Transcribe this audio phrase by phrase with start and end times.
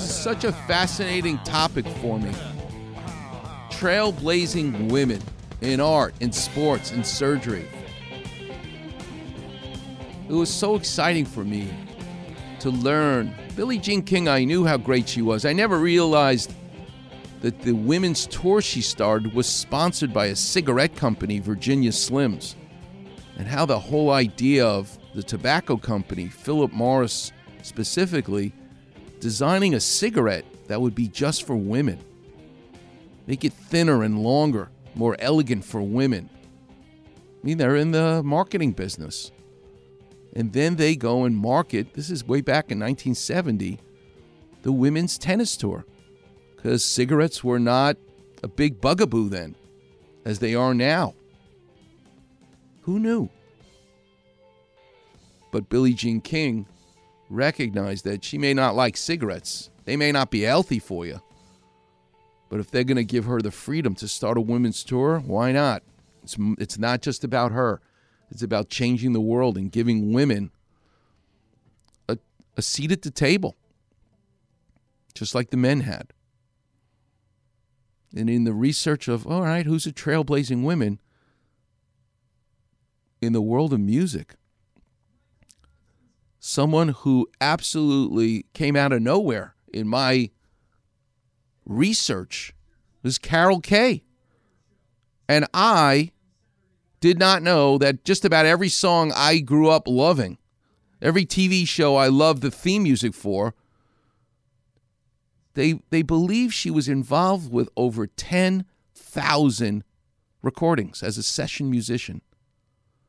[0.00, 2.32] This is such a fascinating topic for me.
[3.68, 5.20] Trailblazing women
[5.60, 7.68] in art, in sports, in surgery.
[10.26, 11.68] It was so exciting for me
[12.60, 13.34] to learn.
[13.56, 15.44] Billie Jean King, I knew how great she was.
[15.44, 16.54] I never realized
[17.42, 22.54] that the women's tour she started was sponsored by a cigarette company, Virginia Slims,
[23.36, 28.54] and how the whole idea of the tobacco company, Philip Morris specifically,
[29.20, 31.98] designing a cigarette that would be just for women,
[33.26, 36.28] make it thinner and longer, more elegant for women.
[37.42, 39.30] I mean, they're in the marketing business.
[40.34, 43.78] And then they go and market, this is way back in 1970,
[44.62, 45.84] the women's tennis tour
[46.60, 47.96] because cigarettes were not
[48.42, 49.56] a big bugaboo then,
[50.26, 51.14] as they are now.
[52.82, 53.30] Who knew?
[55.50, 56.66] But Billie Jean King
[57.30, 61.20] recognized that she may not like cigarettes, they may not be healthy for you.
[62.48, 65.52] But if they're going to give her the freedom to start a women's tour, why
[65.52, 65.82] not?
[66.24, 67.80] It's, it's not just about her,
[68.30, 70.50] it's about changing the world and giving women
[72.08, 72.18] a,
[72.56, 73.56] a seat at the table,
[75.14, 76.12] just like the men had.
[78.14, 80.98] And in the research of, all right, who's a trailblazing women
[83.22, 84.34] in the world of music?
[86.40, 90.30] Someone who absolutely came out of nowhere in my
[91.66, 92.54] research
[93.02, 94.02] was Carol Kaye.
[95.28, 96.12] And I
[97.00, 100.38] did not know that just about every song I grew up loving,
[101.02, 103.54] every TV show I loved the theme music for,
[105.52, 109.84] they they believe she was involved with over 10,000
[110.42, 112.22] recordings as a session musician.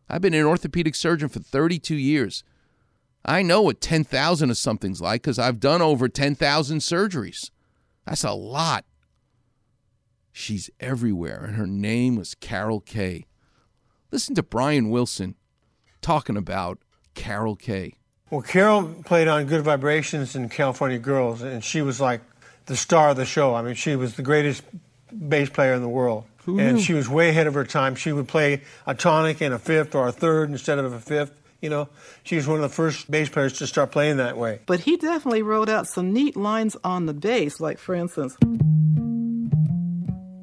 [0.09, 2.43] I've been an orthopedic surgeon for 32 years.
[3.23, 7.51] I know what 10,000 of something's like cuz I've done over 10,000 surgeries.
[8.05, 8.85] That's a lot.
[10.31, 13.25] She's everywhere and her name was Carol Kaye.
[14.11, 15.35] Listen to Brian Wilson
[16.01, 16.79] talking about
[17.13, 17.93] Carol Kaye.
[18.29, 22.21] Well, Carol played on Good Vibrations and California Girls, and she was like
[22.65, 23.53] the star of the show.
[23.55, 24.63] I mean, she was the greatest
[25.11, 26.23] bass player in the world.
[26.45, 26.81] Who and knew?
[26.81, 27.95] she was way ahead of her time.
[27.95, 31.33] She would play a tonic and a fifth or a third instead of a fifth.
[31.61, 31.89] You know,
[32.23, 34.61] she was one of the first bass players to start playing that way.
[34.65, 38.35] But he definitely wrote out some neat lines on the bass, like, for instance,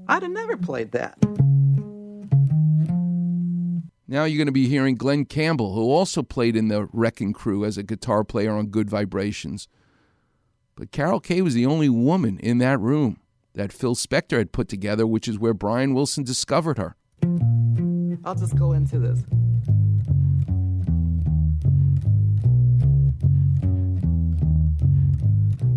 [0.08, 1.18] I'd have never played that.
[4.06, 7.64] Now you're going to be hearing Glen Campbell, who also played in the Wrecking Crew
[7.64, 9.68] as a guitar player on Good Vibrations.
[10.76, 13.18] But Carol Kaye was the only woman in that room
[13.54, 16.94] that Phil Spector had put together, which is where Brian Wilson discovered her.
[18.24, 19.24] I'll just go into this.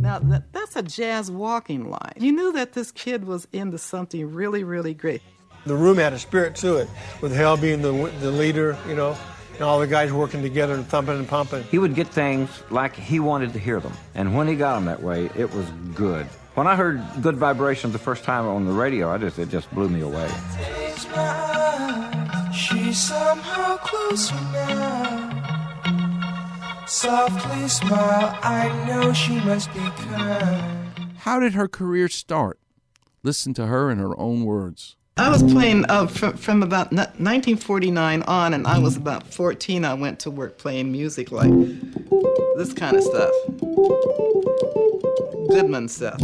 [0.01, 2.13] Now, that, that's a jazz walking line.
[2.17, 5.21] You knew that this kid was into something really, really great.
[5.65, 6.89] The room had a spirit to it,
[7.21, 9.15] with Hal being the, the leader, you know,
[9.53, 11.63] and all the guys working together and thumping and pumping.
[11.65, 13.93] He would get things like he wanted to hear them.
[14.15, 16.25] And when he got them that way, it was good.
[16.55, 19.71] When I heard Good Vibrations the first time on the radio, I just it just
[19.71, 20.27] blew me away.
[22.51, 25.30] She's somehow closer now.
[26.91, 30.93] Softly smile, I know she must be kind.
[31.19, 32.59] How did her career start?
[33.23, 34.97] Listen to her in her own words.
[35.15, 39.85] I was playing uh, from, from about 1949 on, and I was about 14.
[39.85, 41.49] I went to work playing music like
[42.57, 43.33] this kind of stuff.
[45.47, 46.19] Goodman stuff.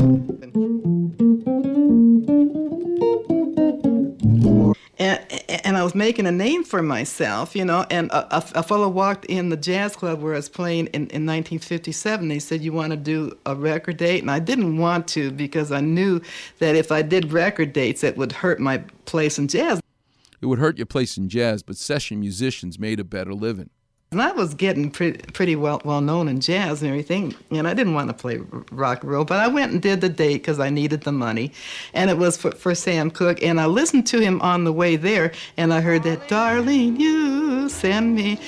[4.99, 7.85] And, I was making a name for myself, you know.
[7.91, 11.25] And a, a, fellow walked in the jazz club where I was playing in, in
[11.25, 12.27] 1957.
[12.27, 14.21] They said, You want to do a record date?
[14.21, 16.19] And I didn't want to because I knew
[16.57, 19.79] that if I did record dates, it would hurt my place in jazz.
[20.41, 23.69] It would hurt your place in jazz, but session musicians made a better living.
[24.09, 27.73] And I was getting pretty, pretty well well known in jazz and everything, and I
[27.73, 28.39] didn't want to play
[28.71, 31.51] rock and roll, but I went and did the date because I needed the money,
[31.93, 34.95] and it was for, for Sam Cooke, and I listened to him on the way
[34.95, 38.39] there, and I heard that, "Darling, you send me,"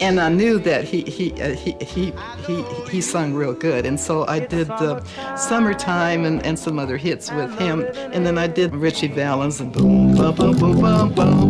[0.00, 2.12] and I knew that he he uh, he, he
[2.44, 5.00] he he sung real good, and so I did the
[5.36, 9.72] "Summertime" and, and some other hits with him, and then I did Ritchie Valens and
[9.72, 11.44] boom boom boom boom boom boom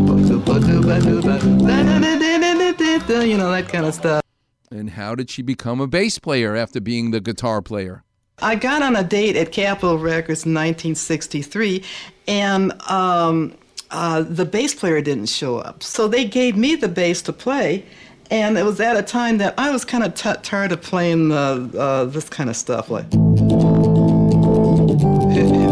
[2.99, 4.23] boom, you know that kind of stuff.
[4.71, 8.03] And how did she become a bass player after being the guitar player?
[8.41, 11.85] I got on a date at Capitol Records in 1963,
[12.27, 13.57] and um,
[13.91, 15.83] uh, the bass player didn't show up.
[15.83, 17.85] So they gave me the bass to play,
[18.31, 21.31] and it was at a time that I was kind of t- tired of playing
[21.31, 23.07] uh, uh, this kind of stuff, like.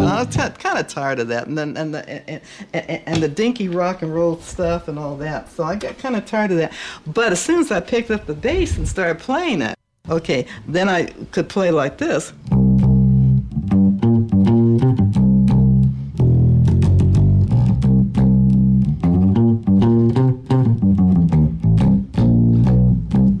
[0.05, 2.41] I was t- kind of tired of that, and then and the and,
[2.73, 5.49] and, and, the dinky rock and roll stuff and all that.
[5.51, 6.73] So I got kind of tired of that.
[7.07, 9.77] But as soon as I picked up the bass and started playing it,
[10.09, 12.33] okay, then I could play like this.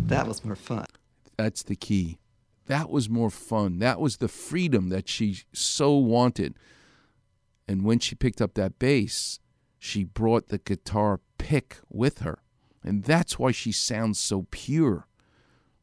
[0.07, 0.85] That was more fun.
[1.37, 2.19] That's the key.
[2.67, 3.79] That was more fun.
[3.79, 6.57] That was the freedom that she so wanted.
[7.67, 9.39] And when she picked up that bass,
[9.79, 12.39] she brought the guitar pick with her.
[12.83, 15.07] And that's why she sounds so pure,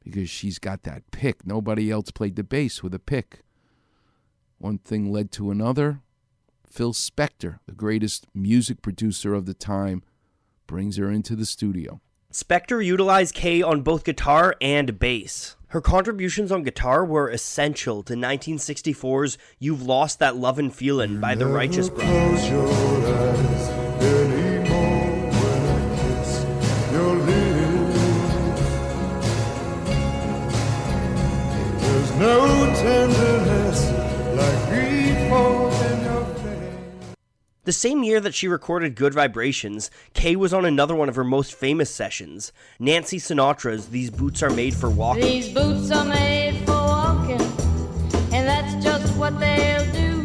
[0.03, 1.47] because she's got that pick.
[1.47, 3.41] Nobody else played the bass with a pick.
[4.59, 6.01] One thing led to another.
[6.71, 10.03] Phil Spector, the greatest music producer of the time,
[10.67, 12.01] brings her into the studio.
[12.33, 15.57] Spector utilized Kaye on both guitar and bass.
[15.71, 21.47] Her contributions on guitar were essential to 1964's You've Lost That Lovin' Feelin' by the
[21.47, 23.60] Righteous Brothers.
[37.65, 41.25] The same year that she recorded Good Vibrations, Kaye was on another one of her
[41.25, 45.23] most famous sessions, Nancy Sinatra's These Boots Are Made for Walking.
[45.23, 47.43] These boots are made for walking,
[48.33, 50.23] and that's just what they'll do.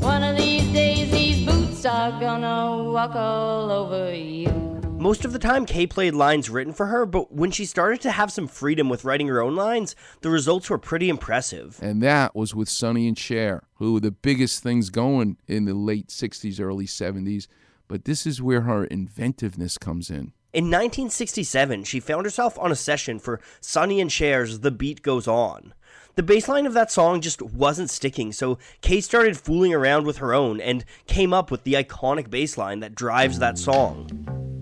[0.00, 4.63] One of these days, these boots are gonna walk all over you.
[5.04, 8.10] Most of the time, Kaye played lines written for her, but when she started to
[8.10, 11.78] have some freedom with writing her own lines, the results were pretty impressive.
[11.82, 15.74] And that was with Sonny and Cher, who were the biggest things going in the
[15.74, 17.48] late 60s, early 70s.
[17.86, 20.32] But this is where her inventiveness comes in.
[20.54, 25.28] In 1967, she found herself on a session for Sonny and Cher's The Beat Goes
[25.28, 25.74] On.
[26.14, 30.16] The bass line of that song just wasn't sticking, so Kaye started fooling around with
[30.16, 34.53] her own and came up with the iconic bass line that drives that song.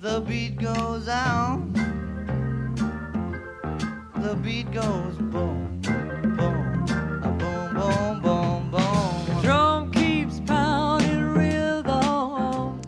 [0.00, 1.72] The beat goes on.
[4.14, 6.86] The beat goes boom, boom,
[7.24, 9.42] a boom, boom, boom, boom.
[9.42, 12.80] Drum keeps pounding rhythm.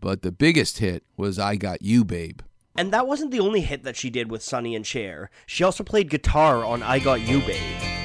[0.00, 2.40] But the biggest hit was I Got You, Babe.
[2.76, 5.30] And that wasn't the only hit that she did with Sonny and Cher.
[5.46, 7.95] She also played guitar on I Got You, Babe.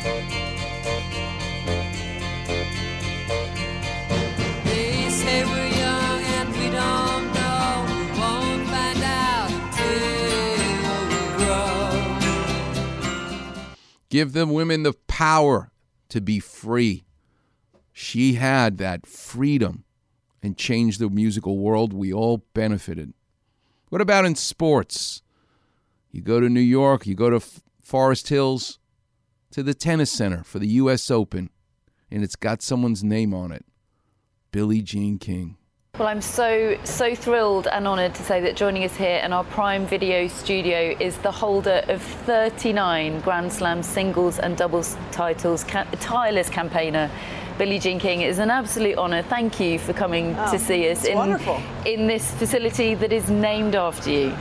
[14.11, 15.71] Give them women the power
[16.09, 17.05] to be free.
[17.93, 19.85] She had that freedom
[20.43, 21.93] and changed the musical world.
[21.93, 23.13] We all benefited.
[23.87, 25.21] What about in sports?
[26.11, 27.39] You go to New York, you go to
[27.81, 28.79] Forest Hills,
[29.51, 31.09] to the tennis center for the U.S.
[31.09, 31.49] Open,
[32.09, 33.65] and it's got someone's name on it
[34.51, 35.55] Billie Jean King.
[36.01, 39.43] Well, I'm so, so thrilled and honoured to say that joining us here in our
[39.43, 45.85] Prime Video studio is the holder of 39 Grand Slam singles and doubles titles, ca-
[45.99, 47.11] tireless campaigner.
[47.59, 49.21] Billie Jean King, it is an absolute honour.
[49.21, 51.61] Thank you for coming Oh, to see us in, wonderful.
[51.85, 54.35] in this facility that is named after you.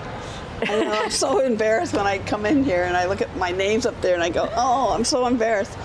[0.63, 3.51] I know, I'm so embarrassed when I come in here and I look at my
[3.51, 5.77] names up there and I go, oh, I'm so embarrassed.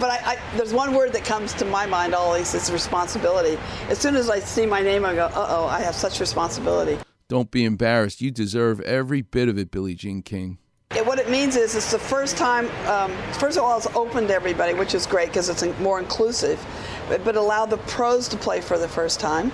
[0.00, 3.58] But I, I, there's one word that comes to my mind always is responsibility.
[3.88, 6.98] As soon as I see my name, I go, uh oh, I have such responsibility.
[7.28, 8.20] Don't be embarrassed.
[8.20, 10.58] You deserve every bit of it, Billie Jean King.
[10.94, 14.26] Yeah, what it means is it's the first time, um, first of all, it's open
[14.28, 16.64] to everybody, which is great because it's in- more inclusive,
[17.08, 19.50] but, but allow the pros to play for the first time.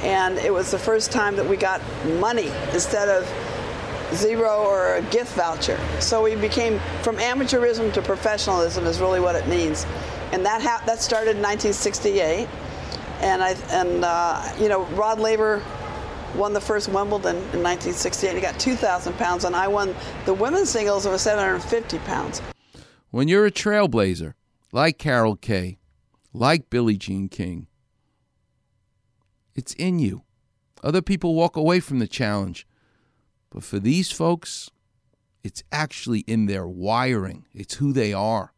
[0.00, 1.80] And it was the first time that we got
[2.18, 3.28] money instead of
[4.14, 5.78] zero or a gift voucher.
[6.00, 9.84] So we became from amateurism to professionalism is really what it means,
[10.32, 12.48] and that ha- that started in 1968.
[13.20, 15.62] And I and uh, you know Rod Laver
[16.34, 18.34] won the first Wimbledon in 1968.
[18.34, 19.94] He got 2,000 pounds, and I won
[20.26, 22.42] the women's singles of 750 pounds.
[23.10, 24.34] When you're a trailblazer,
[24.72, 25.78] like Carol Kaye,
[26.32, 27.68] like Billie Jean King,
[29.54, 30.22] it's in you.
[30.82, 32.66] Other people walk away from the challenge.
[33.54, 34.68] But for these folks,
[35.44, 38.52] it's actually in their wiring, it's who they are.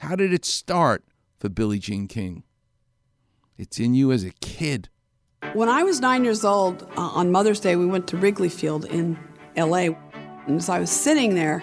[0.00, 1.04] How did it start
[1.38, 2.42] for Billie Jean King?
[3.56, 4.88] It's in you as a kid.
[5.52, 8.86] When I was nine years old, uh, on Mother's Day, we went to Wrigley Field
[8.86, 9.16] in
[9.56, 9.90] LA.
[10.46, 11.62] And as I was sitting there,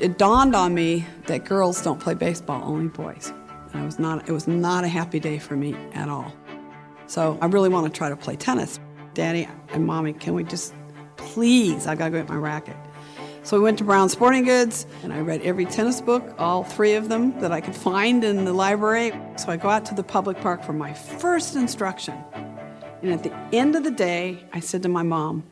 [0.00, 3.30] it dawned on me that girls don't play baseball, only boys.
[3.72, 6.32] And I was not, it was not a happy day for me at all.
[7.06, 8.80] So I really want to try to play tennis.
[9.12, 10.72] Daddy and Mommy, can we just,
[11.20, 12.76] please, I gotta go get my racket.
[13.42, 16.94] So we went to Brown Sporting Goods and I read every tennis book, all three
[16.94, 19.12] of them that I could find in the library.
[19.36, 22.14] So I go out to the public park for my first instruction.
[23.02, 25.44] And at the end of the day, I said to my mom,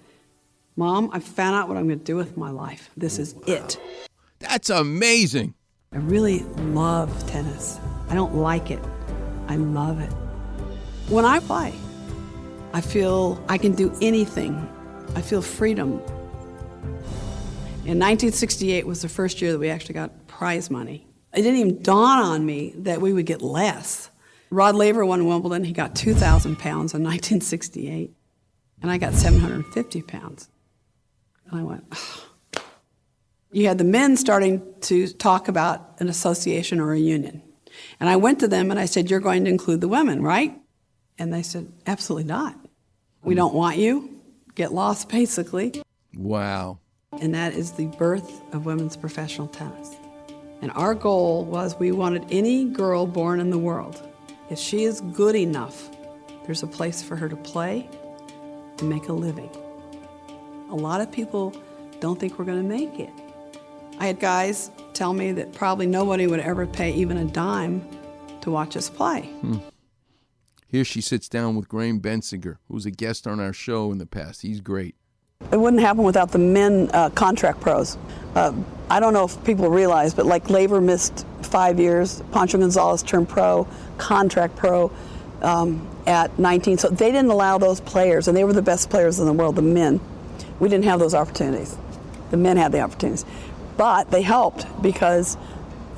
[0.76, 2.90] Mom, I found out what I'm going to do with my life.
[2.96, 3.80] This is it.
[4.38, 5.54] That's amazing.
[5.92, 6.40] I really
[6.72, 7.80] love tennis.
[8.10, 8.80] I don't like it,
[9.48, 10.12] I love it.
[11.08, 11.74] When I play,
[12.72, 14.68] I feel I can do anything,
[15.14, 16.00] I feel freedom.
[17.84, 21.06] In 1968 was the first year that we actually got prize money.
[21.34, 24.10] It didn't even dawn on me that we would get less.
[24.50, 25.64] Rod Laver won Wimbledon.
[25.64, 28.14] He got 2,000 pounds in 1968,
[28.82, 30.48] and I got 750 pounds.
[31.50, 32.28] And I went, "Ugh."
[33.50, 37.42] you had the men starting to talk about an association or a union.
[38.00, 40.58] And I went to them and I said, You're going to include the women, right?
[41.18, 42.58] And they said, Absolutely not.
[43.22, 44.17] We don't want you.
[44.58, 45.84] Get lost, basically.
[46.16, 46.80] Wow.
[47.20, 49.94] And that is the birth of women's professional tennis.
[50.60, 54.02] And our goal was we wanted any girl born in the world,
[54.50, 55.88] if she is good enough,
[56.44, 57.88] there's a place for her to play
[58.80, 59.50] and make a living.
[60.70, 61.54] A lot of people
[62.00, 63.12] don't think we're going to make it.
[64.00, 67.88] I had guys tell me that probably nobody would ever pay even a dime
[68.40, 69.22] to watch us play.
[69.22, 69.58] Hmm.
[70.68, 74.04] Here she sits down with Graham Bensinger, who's a guest on our show in the
[74.04, 74.42] past.
[74.42, 74.94] He's great.
[75.50, 77.96] It wouldn't happen without the men uh, contract pros.
[78.34, 78.52] Uh,
[78.90, 83.30] I don't know if people realize, but like Laver missed five years, Pancho Gonzalez turned
[83.30, 84.92] pro, contract pro
[85.40, 86.76] um, at 19.
[86.76, 89.56] So they didn't allow those players, and they were the best players in the world,
[89.56, 90.00] the men.
[90.60, 91.78] We didn't have those opportunities.
[92.30, 93.24] The men had the opportunities.
[93.78, 95.38] But they helped because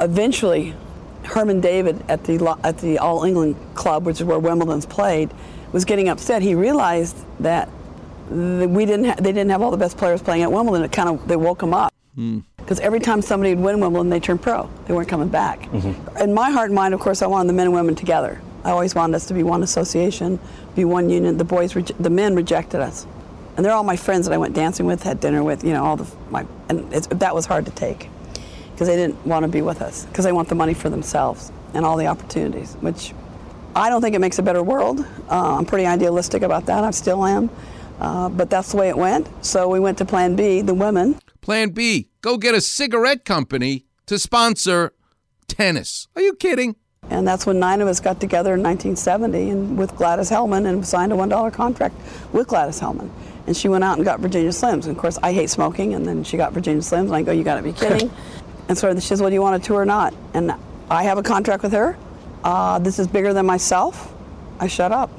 [0.01, 0.77] eventually
[1.25, 5.31] Herman David at the at the All England Club, which is where Wimbledon's played,
[5.73, 6.43] was getting upset.
[6.43, 7.69] He realized that
[8.31, 10.85] we didn't ha- they didn't have all the best players playing at Wimbledon.
[10.85, 12.41] It kind of they woke him up Hmm.
[12.57, 14.69] because every time somebody would win Wimbledon, they turned pro.
[14.87, 15.69] They weren't coming back.
[16.21, 18.41] In my heart and mind, of course, I wanted the men and women together.
[18.65, 20.39] I always wanted us to be one association,
[20.75, 21.39] be one union.
[21.39, 23.07] The boys, reje- the men rejected us,
[23.57, 25.65] and they're all my friends that I went dancing with, had dinner with.
[25.65, 28.09] You know, all the my and it's, that was hard to take
[28.81, 31.53] because they didn't want to be with us because they want the money for themselves
[31.75, 33.13] and all the opportunities, which
[33.77, 35.01] I don't think it makes a better world.
[35.29, 36.83] Uh, I'm pretty idealistic about that.
[36.83, 37.51] I still am.
[38.01, 39.29] Uh, but that's the way it went.
[39.45, 41.21] So we went to Plan B, the women.
[41.43, 44.95] Plan B, go get a cigarette company to sponsor
[45.47, 46.09] tennis.
[46.17, 46.75] Are you kidding?
[47.11, 50.87] And that's when nine of us got together in 1970 and with Gladys Heldman and
[50.87, 51.97] signed a $1 contract
[52.33, 53.11] with Gladys Heldman.
[53.47, 54.87] And she went out and got Virginia Slims.
[54.87, 55.93] And of course, I hate smoking.
[55.93, 57.07] And then she got Virginia Slims.
[57.07, 58.11] And I go, You got to be kidding.
[58.71, 60.15] and so she says, Well, do you want a tour or not?
[60.33, 60.55] And
[60.89, 61.99] I have a contract with her.
[62.45, 64.15] Uh, this is bigger than myself.
[64.61, 65.11] I shut up.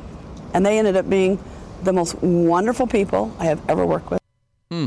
[0.54, 1.38] And they ended up being
[1.84, 4.22] the most wonderful people I have ever worked with.
[4.72, 4.86] Hmm.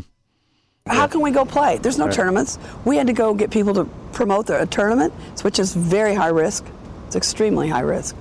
[0.86, 1.76] How can we go play?
[1.76, 2.14] There's no Right.
[2.14, 2.58] tournaments.
[2.86, 6.28] We had to go get people to promote the, a tournament, which is very high
[6.28, 6.64] risk.
[7.06, 8.16] It's extremely high risk.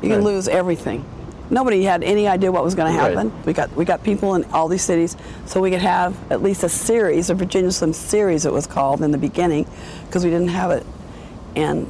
[0.00, 1.04] You can lose everything.
[1.52, 3.14] Nobody had any idea what was going to Right.
[3.14, 3.30] happen.
[3.44, 6.64] We got we got people in all these cities, so we could have at least
[6.64, 9.66] a series, a Virginia Slim series, it was called in the beginning,
[10.06, 10.86] because we didn't have it,
[11.54, 11.88] and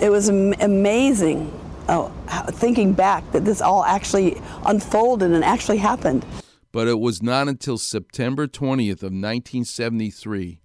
[0.00, 1.50] it was am- amazing.
[1.88, 2.12] Oh,
[2.50, 6.24] thinking back that this all actually unfolded and actually happened.
[6.70, 10.60] But it was not until September 20th of 1973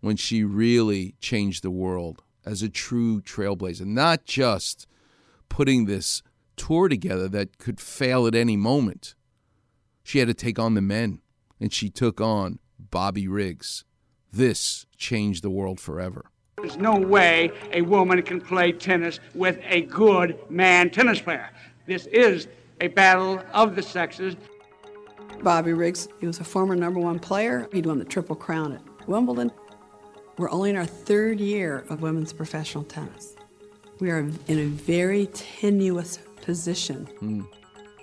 [0.00, 4.86] when she really changed the world as a true trailblazer, not just
[5.48, 6.22] putting this
[6.56, 9.14] tour together that could fail at any moment.
[10.02, 11.20] She had to take on the men,
[11.60, 13.84] and she took on Bobby Riggs.
[14.32, 16.26] This changed the world forever.
[16.56, 21.50] There's no way a woman can play tennis with a good man tennis player.
[21.86, 22.48] This is
[22.80, 24.36] a battle of the sexes.
[25.42, 27.68] Bobby Riggs, he was a former number one player.
[27.72, 29.50] He'd won the Triple Crown at Wimbledon.
[30.38, 33.34] We're only in our third year of women's professional tennis.
[33.98, 37.06] We are in a very tenuous position.
[37.18, 37.42] Hmm.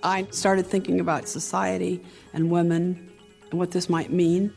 [0.02, 2.02] I started thinking about society
[2.34, 3.12] and women
[3.52, 4.54] and what this might mean.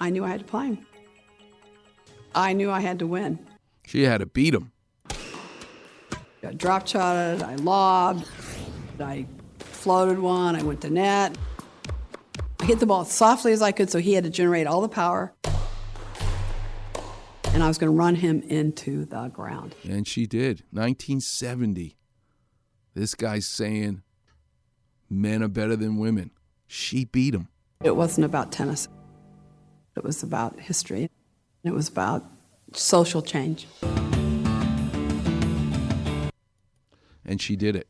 [0.00, 0.78] I knew I had to play.
[2.34, 3.38] I knew I had to win.
[3.86, 4.72] She had to beat him.
[6.42, 8.26] I drop shotted, I lobbed,
[8.98, 9.26] I
[9.58, 11.36] floated one, I went to net.
[12.60, 14.80] I hit the ball as softly as I could, so he had to generate all
[14.80, 15.34] the power.
[17.52, 19.74] And I was going to run him into the ground.
[19.84, 20.62] And she did.
[20.70, 21.96] 1970.
[22.94, 24.02] This guy's saying
[25.08, 26.32] men are better than women.
[26.66, 27.48] She beat him.
[27.82, 28.88] It wasn't about tennis,
[29.96, 31.08] it was about history,
[31.64, 32.24] it was about
[32.72, 33.66] social change.
[37.24, 37.86] And she did it.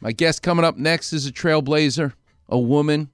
[0.00, 2.14] My guest coming up next is a trailblazer,
[2.48, 3.10] a woman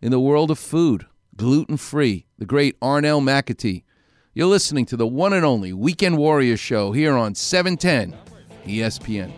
[0.00, 1.06] in the world of food,
[1.36, 3.82] gluten free, the great Arnell McAtee.
[4.34, 8.16] You're listening to the one and only Weekend Warrior Show here on 710
[8.64, 9.32] ESPN.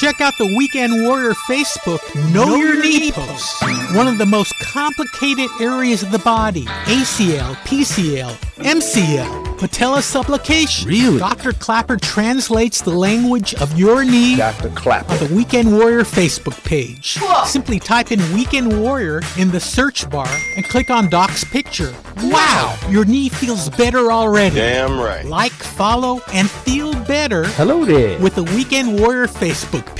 [0.00, 2.00] Check out the Weekend Warrior Facebook
[2.32, 3.60] Know, know Your Knee posts.
[3.94, 10.86] One of the most complicated areas of the body ACL, PCL, MCL, patella subluxation.
[10.86, 11.18] Really?
[11.18, 11.52] Dr.
[11.52, 14.70] Klapper translates the language of your knee Dr.
[14.70, 15.12] Klapper.
[15.12, 17.18] on the Weekend Warrior Facebook page.
[17.44, 21.94] Simply type in Weekend Warrior in the search bar and click on Doc's picture.
[22.22, 24.56] Wow, your knee feels better already.
[24.56, 25.26] Damn right.
[25.26, 28.18] Like, follow, and feel better Hello there.
[28.18, 29.99] with the Weekend Warrior Facebook page.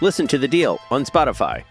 [0.00, 1.64] Listen to The Deal on Spotify.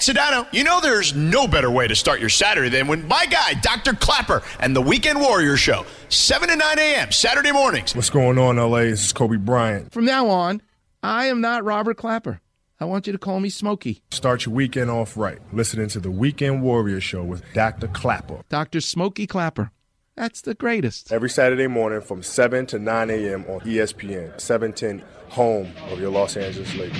[0.00, 3.54] Sedano, you know there's no better way to start your Saturday than when my guy,
[3.54, 3.94] Dr.
[3.94, 7.12] Klapper, and the Weekend Warrior Show, 7 to 9 a.m.
[7.12, 7.94] Saturday mornings.
[7.94, 8.80] What's going on, LA?
[8.80, 9.92] This is Kobe Bryant.
[9.92, 10.60] From now on,
[11.04, 12.40] I am not Robert Klapper.
[12.80, 14.02] I want you to call me Smokey.
[14.10, 15.38] Start your weekend off right.
[15.52, 17.86] Listening to the Weekend Warrior Show with Dr.
[17.86, 18.42] Klapper.
[18.48, 18.80] Dr.
[18.80, 19.70] Smokey Klapper.
[20.16, 21.12] That's the greatest.
[21.12, 23.44] Every Saturday morning from 7 to 9 a.m.
[23.48, 26.98] on ESPN, 710, home of your Los Angeles Lakers.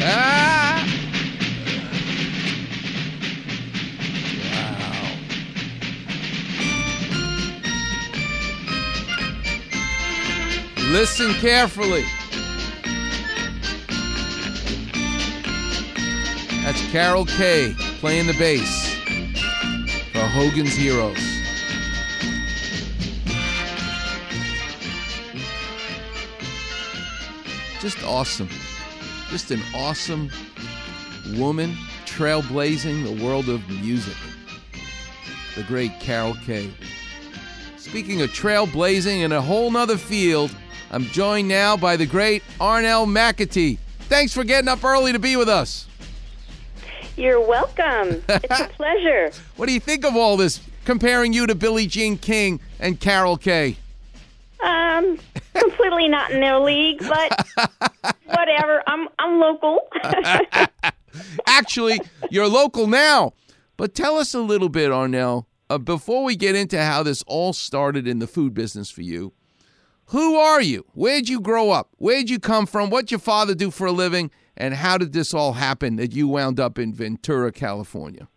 [0.00, 0.86] wow.
[10.92, 12.04] Listen carefully.
[16.62, 18.88] That's Carol Kaye playing the bass
[20.12, 21.35] for Hogan's Heroes.
[27.80, 28.48] Just awesome.
[29.28, 30.30] Just an awesome
[31.36, 34.16] woman trailblazing the world of music.
[35.54, 36.70] The great Carol Kaye.
[37.76, 40.54] Speaking of trailblazing in a whole nother field,
[40.90, 43.78] I'm joined now by the great Arnell McAtee.
[44.00, 45.86] Thanks for getting up early to be with us.
[47.16, 48.22] You're welcome.
[48.28, 49.30] It's a pleasure.
[49.56, 53.36] What do you think of all this, comparing you to Billie Jean King and Carol
[53.36, 53.76] Kaye?
[54.62, 55.18] Um,
[55.60, 57.46] completely not in their league, but
[58.24, 58.82] whatever.
[58.86, 59.88] I'm I'm local.
[61.46, 63.32] Actually, you're local now.
[63.76, 67.52] But tell us a little bit, Arnell, uh, before we get into how this all
[67.52, 69.32] started in the food business for you.
[70.10, 70.86] Who are you?
[70.94, 71.90] Where'd you grow up?
[71.98, 72.90] Where'd you come from?
[72.90, 74.30] What'd your father do for a living?
[74.56, 78.28] And how did this all happen that you wound up in Ventura, California?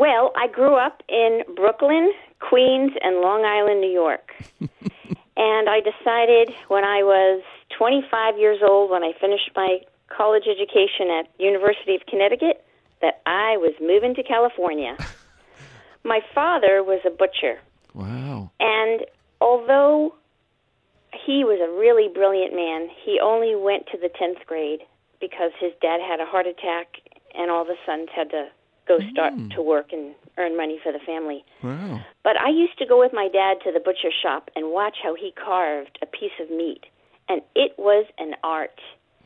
[0.00, 4.32] well, I grew up in Brooklyn, Queens, and Long Island, New York.
[5.40, 7.42] And I decided when I was
[7.78, 9.78] 25 years old, when I finished my
[10.14, 12.62] college education at University of Connecticut,
[13.00, 14.98] that I was moving to California.
[16.04, 17.58] my father was a butcher.
[17.94, 18.50] Wow.
[18.60, 19.06] And
[19.40, 20.14] although
[21.24, 24.80] he was a really brilliant man, he only went to the 10th grade
[25.22, 26.96] because his dad had a heart attack
[27.34, 28.48] and all the sons had to
[28.90, 31.44] go start to work and earn money for the family.
[31.62, 32.00] Wow.
[32.26, 35.14] But I used to go with my dad to the butcher shop and watch how
[35.14, 36.82] he carved a piece of meat,
[37.28, 38.78] and it was an art.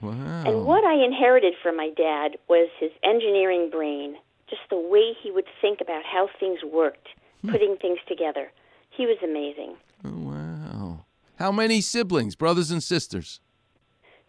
[0.03, 0.45] Wow.
[0.47, 4.17] And what I inherited from my dad was his engineering brain
[4.51, 7.09] just the way he would think about how things worked,
[7.43, 7.51] Hmm.
[7.53, 8.51] putting things together.
[8.91, 9.77] He was amazing.
[10.05, 11.05] Oh, Wow.
[11.39, 13.41] How many siblings, brothers and sisters?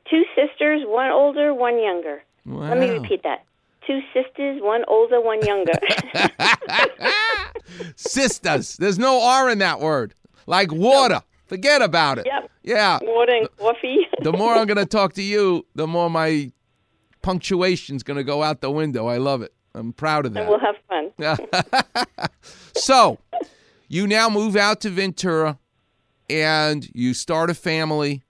[0.10, 2.24] Two sisters, one older, one younger.
[2.46, 3.44] Let me repeat that.
[3.88, 5.74] Two sisters, one older, one younger.
[7.96, 8.78] Sisters.
[8.78, 10.14] There's no R in that word.
[10.48, 11.22] Like water.
[11.46, 12.26] Forget about it.
[12.26, 12.50] Yep.
[12.64, 13.00] Yeah.
[13.04, 14.08] Water and coffee.
[14.22, 16.52] The more I'm going to talk to you, the more my
[17.22, 19.08] punctuation's going to go out the window.
[19.08, 19.54] I love it.
[19.76, 20.42] I'm proud of that.
[20.42, 22.08] and we'll have fun.
[22.76, 23.20] so,
[23.88, 25.60] you now move out to Ventura
[26.30, 28.24] and you start a family,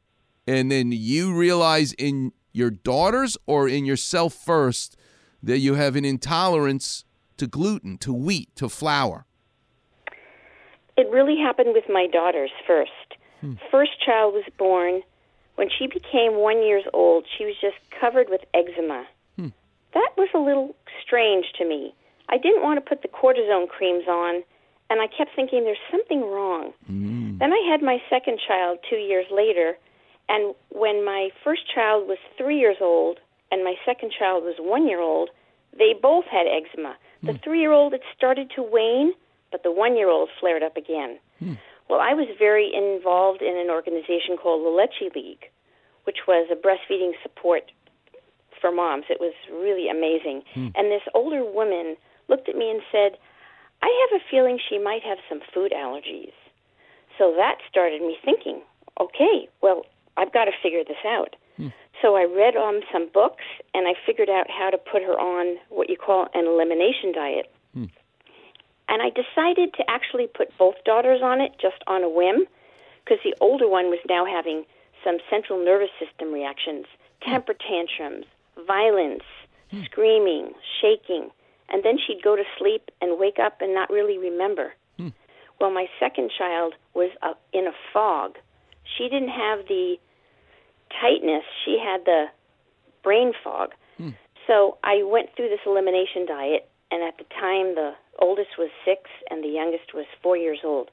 [0.48, 4.98] and then you realize in your daughters or in yourself first
[5.46, 7.06] that you have an intolerance
[7.38, 9.26] to gluten, to wheat, to flour.
[10.98, 12.92] It really happened with my daughters first.
[13.42, 13.54] Hmm.
[13.72, 15.02] First child was born.
[15.56, 19.06] When she became one years old, she was just covered with eczema.
[19.38, 19.50] Hmm.
[19.94, 21.94] That was a little strange to me.
[22.28, 24.44] I didn't want to put the cortisone creams on,
[24.90, 26.74] and I kept thinking there's something wrong.
[27.40, 29.78] Then I had my second child two years later,
[30.28, 33.20] and when my first child was three years old
[33.52, 35.30] and my second child was one year old,
[35.78, 36.96] they both had eczema.
[37.24, 37.44] The hmm.
[37.44, 39.14] three year old, it started to wane,
[39.52, 41.20] but the one year old flared up again.
[41.40, 41.54] Hmm.
[41.90, 45.52] Well, I was very involved in an organization called the Leche League,
[46.06, 47.72] which was a breastfeeding support
[48.60, 49.06] for moms.
[49.10, 50.42] It was really amazing.
[50.54, 50.70] Hmm.
[50.76, 51.96] And this older woman
[52.28, 53.20] looked at me and said,
[53.84, 56.34] I have a feeling she might have some food allergies.
[57.18, 58.62] So that started me thinking,
[59.00, 59.84] okay, well,
[60.18, 61.36] I've got to figure this out.
[62.06, 65.58] So I read um, some books and I figured out how to put her on
[65.70, 67.52] what you call an elimination diet.
[68.88, 72.46] And I decided to actually put both daughters on it just on a whim
[73.04, 74.66] because the older one was now having
[75.04, 76.86] some central nervous system reactions,
[77.28, 78.26] temper tantrums,
[78.68, 79.24] violence,
[79.86, 81.32] screaming, shaking,
[81.70, 84.76] and then she'd go to sleep and wake up and not really remember.
[85.60, 88.38] Well, my second child was uh, in a fog.
[88.96, 89.98] She didn't have the
[91.02, 92.26] tightness, she had the
[93.04, 93.72] brain fog.
[93.98, 94.10] Hmm.
[94.48, 99.10] So I went through this elimination diet, and at the time, the oldest was six
[99.30, 100.90] and the youngest was four years old.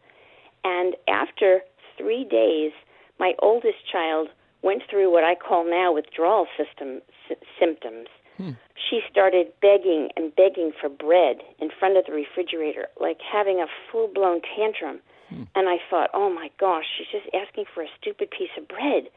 [0.65, 1.61] And after
[1.99, 2.73] three days,
[3.19, 4.29] my oldest child
[4.63, 8.09] went through what I call now withdrawal system sy- symptoms.
[8.37, 8.51] Hmm.
[8.75, 13.67] She started begging and begging for bread in front of the refrigerator, like having a
[13.91, 15.01] full blown tantrum.
[15.29, 15.45] Hmm.
[15.55, 19.09] And I thought, oh my gosh, she's just asking for a stupid piece of bread.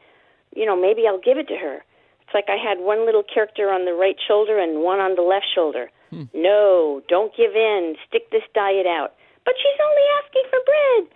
[0.56, 1.84] You know, maybe I'll give it to her.
[2.22, 5.22] It's like I had one little character on the right shoulder and one on the
[5.22, 5.90] left shoulder.
[6.10, 6.24] Hmm.
[6.34, 7.94] No, don't give in.
[8.08, 9.14] Stick this diet out.
[9.44, 11.14] But she's only asking for bread.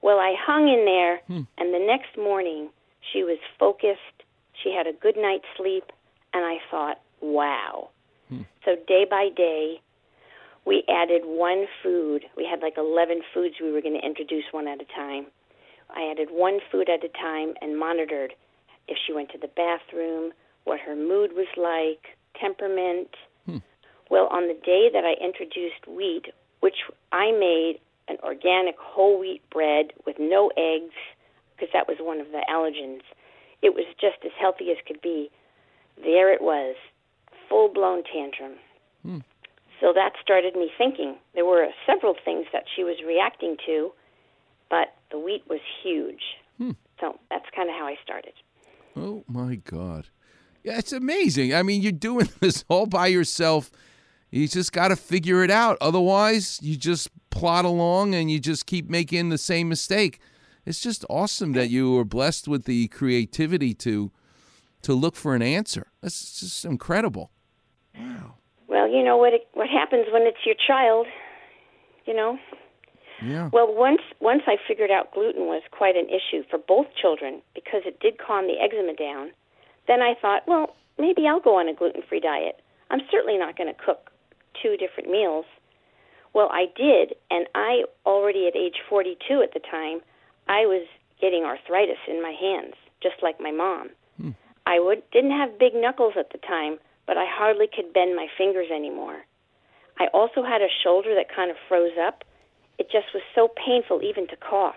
[0.00, 1.44] Well, I hung in there, hmm.
[1.58, 2.70] and the next morning
[3.12, 4.24] she was focused.
[4.62, 5.84] She had a good night's sleep,
[6.32, 7.90] and I thought, wow.
[8.28, 8.42] Hmm.
[8.64, 9.82] So day by day,
[10.64, 12.24] we added one food.
[12.36, 15.26] We had like 11 foods we were going to introduce one at a time.
[15.90, 18.34] I added one food at a time and monitored
[18.88, 20.32] if she went to the bathroom,
[20.64, 23.08] what her mood was like, temperament.
[23.46, 23.58] Hmm.
[24.10, 26.26] Well, on the day that I introduced wheat,
[26.60, 26.76] which
[27.12, 30.94] I made an organic whole wheat bread with no eggs,
[31.54, 33.02] because that was one of the allergens,
[33.62, 35.30] it was just as healthy as could be.
[36.02, 36.76] There it was,
[37.48, 38.54] full blown tantrum.
[39.02, 39.18] Hmm.
[39.80, 41.16] So that started me thinking.
[41.34, 43.92] There were several things that she was reacting to,
[44.70, 46.22] but the wheat was huge.
[46.58, 46.72] Hmm.
[47.00, 48.32] So that's kind of how I started.
[48.96, 50.08] Oh my God.
[50.64, 51.54] Yeah, it's amazing.
[51.54, 53.70] I mean, you're doing this all by yourself.
[54.30, 55.78] You just got to figure it out.
[55.80, 60.20] Otherwise, you just plod along and you just keep making the same mistake.
[60.66, 64.12] It's just awesome that you were blessed with the creativity to
[64.82, 65.88] to look for an answer.
[66.02, 67.30] That's just incredible.
[67.98, 68.34] Wow.
[68.68, 71.06] Well, you know what it, what happens when it's your child,
[72.04, 72.38] you know.
[73.22, 73.50] Yeah.
[73.52, 77.82] Well, once once I figured out gluten was quite an issue for both children because
[77.84, 79.32] it did calm the eczema down.
[79.86, 82.60] Then I thought, well, maybe I'll go on a gluten-free diet.
[82.90, 84.10] I'm certainly not going to cook
[84.62, 85.46] two different meals.
[86.34, 90.00] Well, I did, and I already at age 42 at the time,
[90.46, 90.86] I was
[91.20, 93.90] getting arthritis in my hands, just like my mom.
[94.20, 94.30] Hmm.
[94.66, 98.28] I would didn't have big knuckles at the time, but I hardly could bend my
[98.36, 99.24] fingers anymore.
[99.98, 102.22] I also had a shoulder that kind of froze up.
[102.78, 104.76] It just was so painful even to cough.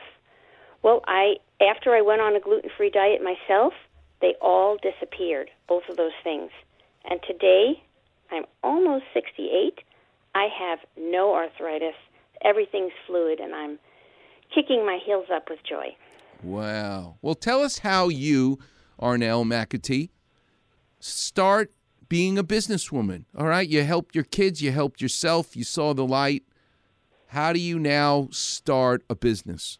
[0.83, 3.73] Well, I after I went on a gluten-free diet myself,
[4.21, 6.49] they all disappeared, both of those things.
[7.09, 7.83] And today,
[8.31, 9.79] I'm almost 68.
[10.33, 11.95] I have no arthritis.
[12.43, 13.79] Everything's fluid and I'm
[14.53, 15.95] kicking my heels up with joy.
[16.43, 17.17] Wow.
[17.21, 18.59] Well, tell us how you,
[18.99, 20.09] Arnell McAtee,
[20.99, 21.71] start
[22.09, 23.25] being a businesswoman.
[23.37, 26.43] All right, you helped your kids, you helped yourself, you saw the light.
[27.31, 29.79] How do you now start a business?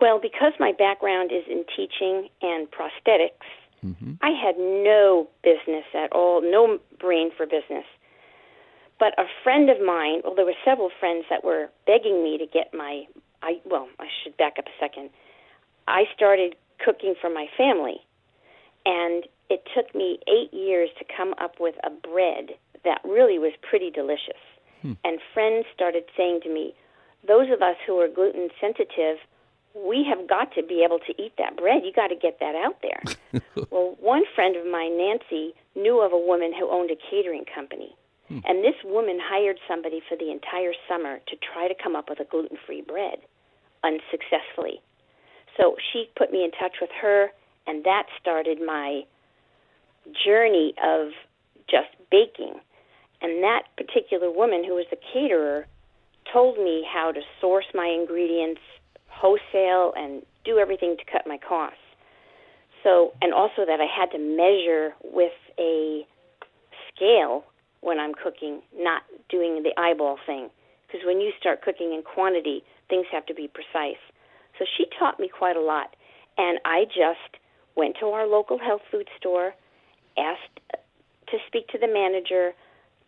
[0.00, 3.46] Well, because my background is in teaching and prosthetics,
[3.84, 4.12] Mm-hmm.
[4.22, 7.84] I had no business at all, no brain for business.
[8.98, 12.46] But a friend of mine, well, there were several friends that were begging me to
[12.46, 13.04] get my,
[13.42, 15.10] I well, I should back up a second.
[15.86, 18.00] I started cooking for my family,
[18.86, 23.52] and it took me eight years to come up with a bread that really was
[23.68, 24.40] pretty delicious.
[24.84, 24.92] Hmm.
[25.02, 26.74] And friends started saying to me,
[27.26, 29.16] "Those of us who are gluten sensitive,
[29.74, 31.84] we have got to be able to eat that bread.
[31.84, 33.02] You got to get that out there."
[33.70, 37.96] well, one friend of mine, Nancy, knew of a woman who owned a catering company.
[38.28, 38.40] Hmm.
[38.44, 42.20] And this woman hired somebody for the entire summer to try to come up with
[42.20, 43.20] a gluten free bread
[43.82, 44.80] unsuccessfully.
[45.56, 47.32] So she put me in touch with her,
[47.66, 49.02] and that started my
[50.24, 51.12] journey of
[51.68, 52.60] just baking.
[53.24, 55.66] And that particular woman, who was the caterer,
[56.30, 58.60] told me how to source my ingredients
[59.08, 61.78] wholesale and do everything to cut my costs.
[62.82, 66.06] So, and also that I had to measure with a
[66.92, 67.44] scale
[67.80, 70.50] when I'm cooking, not doing the eyeball thing.
[70.86, 74.00] Because when you start cooking in quantity, things have to be precise.
[74.58, 75.96] So she taught me quite a lot.
[76.36, 77.40] And I just
[77.74, 79.54] went to our local health food store,
[80.18, 80.60] asked
[81.28, 82.52] to speak to the manager,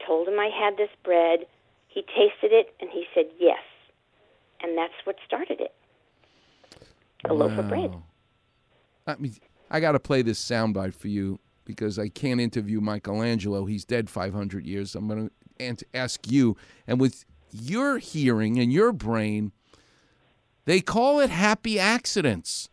[0.04, 1.46] told him I had this bread.
[1.88, 3.62] He tasted it and he said yes.
[4.62, 5.74] And that's what started it.
[7.24, 7.94] A loaf of bread.
[9.06, 9.34] I mean,
[9.70, 13.66] I got to play this soundbite for you because I can't interview Michelangelo.
[13.66, 14.94] He's dead 500 years.
[14.94, 16.56] I'm going to ask you.
[16.86, 19.52] And with your hearing and your brain,
[20.64, 22.68] they call it happy accidents.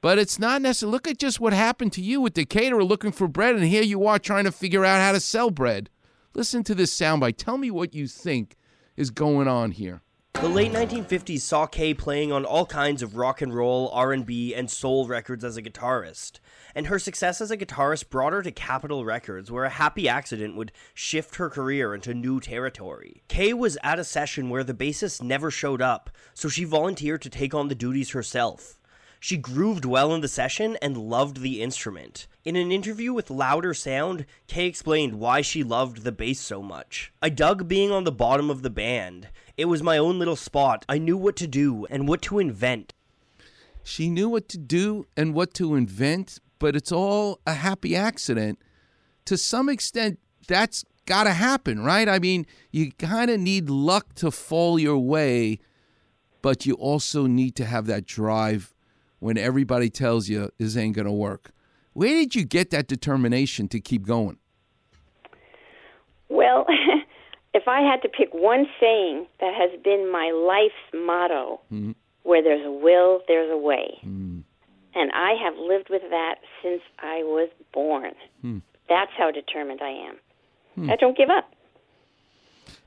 [0.00, 0.92] But it's not necessarily.
[0.92, 3.82] Look at just what happened to you with the caterer looking for bread, and here
[3.82, 5.90] you are trying to figure out how to sell bread.
[6.32, 7.36] Listen to this soundbite.
[7.36, 8.56] Tell me what you think
[8.96, 10.02] is going on here.
[10.34, 14.70] The late 1950s saw Kaye playing on all kinds of rock and roll, R&B, and
[14.70, 16.38] soul records as a guitarist.
[16.74, 20.56] And her success as a guitarist brought her to Capitol Records, where a happy accident
[20.56, 23.22] would shift her career into new territory.
[23.28, 27.28] Kaye was at a session where the bassist never showed up, so she volunteered to
[27.28, 28.78] take on the duties herself.
[29.22, 32.26] She grooved well in the session and loved the instrument.
[32.42, 37.12] In an interview with Louder Sound, Kaye explained why she loved the bass so much.
[37.20, 39.28] I dug being on the bottom of the band.
[39.58, 40.86] It was my own little spot.
[40.88, 42.94] I knew what to do and what to invent.
[43.82, 48.58] She knew what to do and what to invent, but it's all a happy accident.
[49.26, 52.08] To some extent, that's got to happen, right?
[52.08, 55.58] I mean, you kind of need luck to fall your way,
[56.40, 58.74] but you also need to have that drive
[59.20, 61.52] when everybody tells you this ain't going to work.
[61.92, 64.38] Where did you get that determination to keep going?
[66.28, 66.66] Well,
[67.54, 71.92] if I had to pick one saying that has been my life's motto, Mm-hmm.
[72.22, 73.98] where there's a will, there's a way.
[74.02, 78.12] And I have lived with that since I was born.
[78.42, 78.58] Hmm.
[78.88, 80.16] That's how determined I am.
[80.74, 80.90] Hmm.
[80.90, 81.52] I don't give up.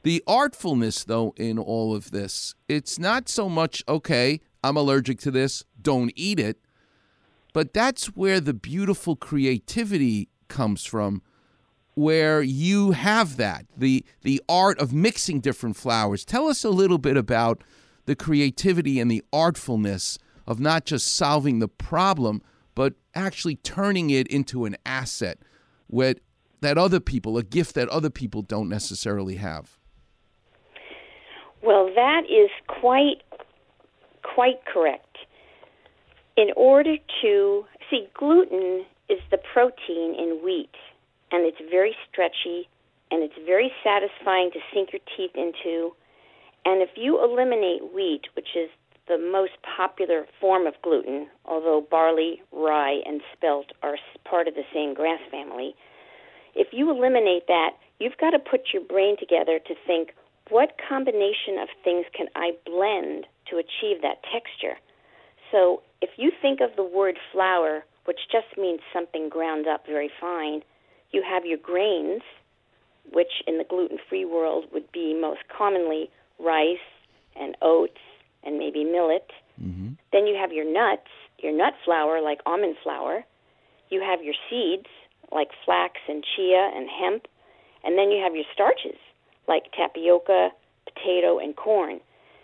[0.03, 5.31] The artfulness, though, in all of this, it's not so much, okay, I'm allergic to
[5.31, 6.57] this, don't eat it,
[7.53, 11.21] but that's where the beautiful creativity comes from,
[11.95, 16.97] where you have that, the, the art of mixing different flours Tell us a little
[16.97, 17.63] bit about
[18.05, 22.41] the creativity and the artfulness of not just solving the problem,
[22.75, 25.39] but actually turning it into an asset
[25.87, 26.19] with,
[26.61, 29.77] that other people, a gift that other people don't necessarily have.
[31.61, 33.21] Well, that is quite
[34.23, 35.17] quite correct.
[36.35, 40.73] In order to see gluten is the protein in wheat
[41.31, 42.67] and it's very stretchy
[43.11, 45.91] and it's very satisfying to sink your teeth into.
[46.65, 48.69] And if you eliminate wheat, which is
[49.07, 54.63] the most popular form of gluten, although barley, rye, and spelt are part of the
[54.73, 55.75] same grass family,
[56.55, 60.13] if you eliminate that, you've got to put your brain together to think
[60.49, 64.77] what combination of things can I blend to achieve that texture?
[65.51, 70.09] So if you think of the word flour, which just means something ground up very
[70.19, 70.61] fine,
[71.11, 72.21] you have your grains,
[73.11, 76.77] which in the gluten free world would be most commonly rice
[77.35, 77.99] and oats
[78.43, 79.29] and maybe millet.
[79.61, 79.93] Mm-hmm.
[80.11, 81.07] Then you have your nuts,
[81.39, 83.23] your nut flour like almond flour.
[83.89, 84.87] You have your seeds
[85.31, 87.27] like flax and chia and hemp.
[87.83, 88.99] And then you have your starches
[89.47, 90.49] like tapioca,
[90.85, 91.99] potato, and corn.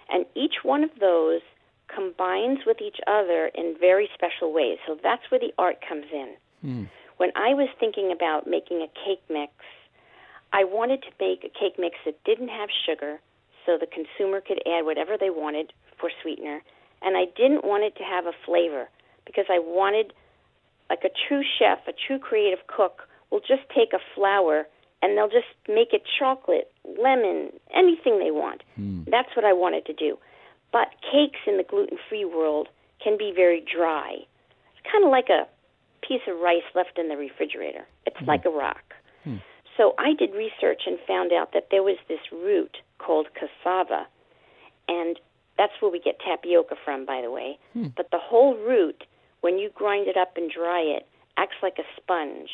[0.09, 1.41] And each one of those
[1.93, 4.77] combines with each other in very special ways.
[4.87, 6.35] So that's where the art comes in.
[6.61, 6.83] Hmm.
[7.15, 9.53] when I was thinking about making a cake mix,
[10.51, 13.19] I wanted to make a cake mix that didn't have sugar
[13.65, 16.61] so the consumer could add whatever they wanted for sweetener.
[17.01, 18.89] And I didn't want it to have a flavor
[19.25, 20.11] because I wanted,
[20.89, 24.67] like a true chef, a true creative cook, will just take a flour
[25.01, 28.63] and they'll just make it chocolate, lemon, anything they want.
[28.75, 29.03] Hmm.
[29.09, 30.17] That's what I wanted to do.
[30.71, 32.67] But cakes in the gluten free world
[33.03, 34.15] can be very dry.
[34.15, 35.47] It's kind of like a
[36.05, 38.93] piece of rice left in the refrigerator, it's like a rock.
[39.23, 39.37] Hmm.
[39.77, 44.07] So I did research and found out that there was this root called cassava,
[44.87, 45.19] and
[45.57, 47.57] that's where we get tapioca from, by the way.
[47.73, 47.87] Hmm.
[47.95, 49.03] But the whole root,
[49.41, 51.07] when you grind it up and dry it,
[51.37, 52.49] acts like a sponge.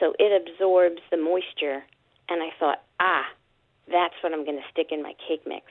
[0.00, 1.82] So it absorbs the moisture.
[2.28, 3.24] And I thought, ah,
[3.90, 5.66] that's what I'm going to stick in my cake mix.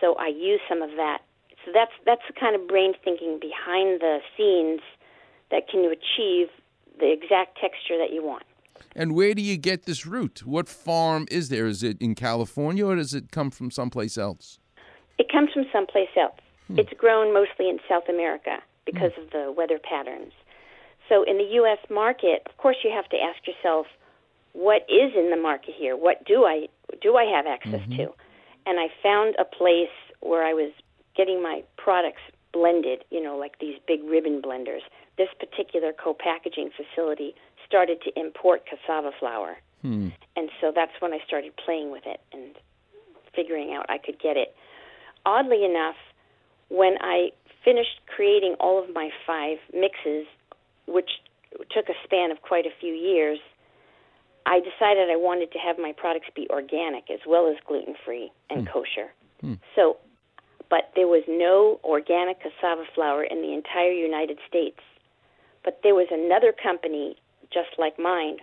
[0.00, 1.18] So I use some of that.
[1.64, 4.80] So that's that's the kind of brain thinking behind the scenes
[5.50, 6.48] that can achieve
[6.98, 8.42] the exact texture that you want.
[8.96, 10.42] And where do you get this root?
[10.44, 11.66] What farm is there?
[11.66, 14.58] Is it in California or does it come from someplace else?
[15.18, 16.34] It comes from someplace else.
[16.74, 20.32] It's grown mostly in South America because of the weather patterns.
[21.08, 21.78] So in the U.S.
[21.90, 23.86] market, of course, you have to ask yourself,
[24.52, 25.96] what is in the market here?
[25.96, 26.68] What do I
[27.00, 28.12] do I have access to?
[28.66, 30.72] And I found a place where I was
[31.16, 34.82] getting my products blended, you know, like these big ribbon blenders.
[35.16, 37.34] This particular co-packaging facility
[37.66, 39.56] started to import cassava flour.
[39.80, 40.08] Hmm.
[40.36, 42.54] And so that's when I started playing with it and
[43.34, 44.54] figuring out I could get it.
[45.24, 45.96] Oddly enough,
[46.68, 47.30] when I
[47.64, 50.26] finished creating all of my five mixes,
[50.86, 51.10] which
[51.70, 53.38] took a span of quite a few years,
[54.46, 58.32] I decided I wanted to have my products be organic as well as gluten free
[58.50, 58.72] and hmm.
[58.72, 59.12] kosher.
[59.40, 59.54] Hmm.
[59.76, 59.98] So,
[60.68, 64.80] but there was no organic cassava flour in the entire United States.
[65.64, 67.16] But there was another company
[67.52, 68.38] just like mine,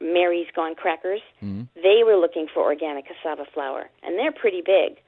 [0.00, 1.20] Mary's Gone Crackers.
[1.40, 1.62] Hmm.
[1.74, 4.98] They were looking for organic cassava flour, and they're pretty big.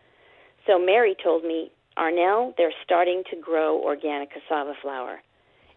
[0.66, 5.20] So Mary told me, Arnel, they're starting to grow organic cassava flour.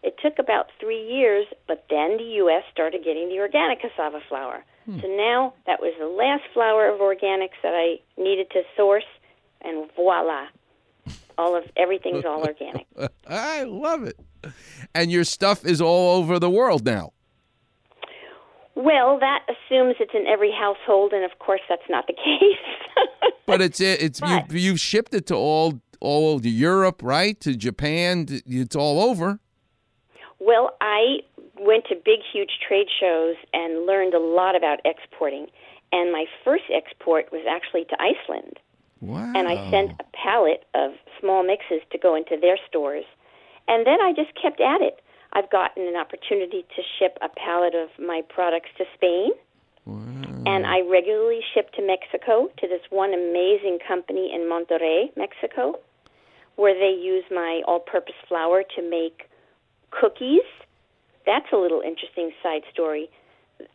[0.02, 2.62] It took about three years, but then the U.S.
[2.72, 4.64] started getting the organic cassava flour.
[4.86, 5.00] Hmm.
[5.00, 9.04] So now that was the last flour of organics that I needed to source,
[9.60, 10.46] and voila,
[11.36, 12.86] all of everything's all organic.
[13.28, 14.16] I love it.
[14.94, 17.12] And your stuff is all over the world now.
[18.74, 23.04] Well, that assumes it's in every household, and of course, that's not the case.
[23.44, 27.38] But it's it's you you've shipped it to all all Europe, right?
[27.40, 29.40] To Japan, it's all over.
[30.40, 31.20] Well, I
[31.58, 35.46] went to big, huge trade shows and learned a lot about exporting.
[35.92, 38.58] And my first export was actually to Iceland.
[39.00, 39.32] Wow.
[39.34, 43.04] And I sent a pallet of small mixes to go into their stores.
[43.68, 45.00] And then I just kept at it.
[45.32, 49.30] I've gotten an opportunity to ship a pallet of my products to Spain.
[50.46, 55.78] And I regularly ship to Mexico to this one amazing company in Monterrey, Mexico,
[56.56, 59.29] where they use my all purpose flour to make
[59.90, 60.46] cookies.
[61.26, 63.08] That's a little interesting side story.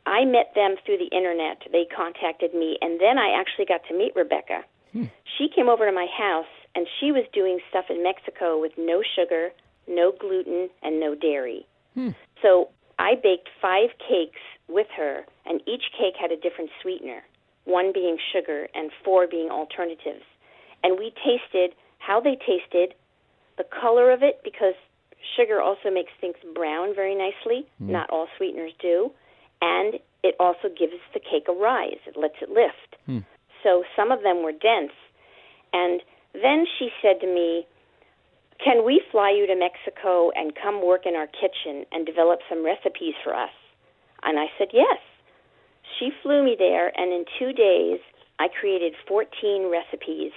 [0.06, 1.62] I met them through the internet.
[1.72, 4.64] They contacted me, and then I actually got to meet Rebecca.
[4.94, 5.06] Hmm.
[5.38, 9.04] She came over to my house, and she was doing stuff in Mexico with no
[9.16, 9.52] sugar,
[9.88, 11.68] no gluten, and no dairy.
[11.94, 12.10] Hmm.
[12.42, 17.22] So I baked five cakes with her, and each cake had a different sweetener,
[17.66, 20.24] one being sugar and four being alternatives.
[20.84, 22.94] And we tasted how they tasted,
[23.58, 24.76] the color of it, because
[25.36, 27.68] sugar also makes things brown very nicely.
[27.82, 27.92] Mm-hmm.
[27.92, 29.12] Not all sweeteners do.
[29.62, 33.02] And it also gives the cake a rise, it lets it lift.
[33.06, 33.20] Hmm.
[33.64, 34.94] So some of them were dense.
[35.74, 36.02] And
[36.34, 37.66] then she said to me,
[38.64, 42.66] Can we fly you to Mexico and come work in our kitchen and develop some
[42.66, 43.54] recipes for us?
[44.24, 45.00] And I said, Yes.
[46.00, 48.00] She flew me there, and in two days,
[48.40, 50.32] I created 14 recipes,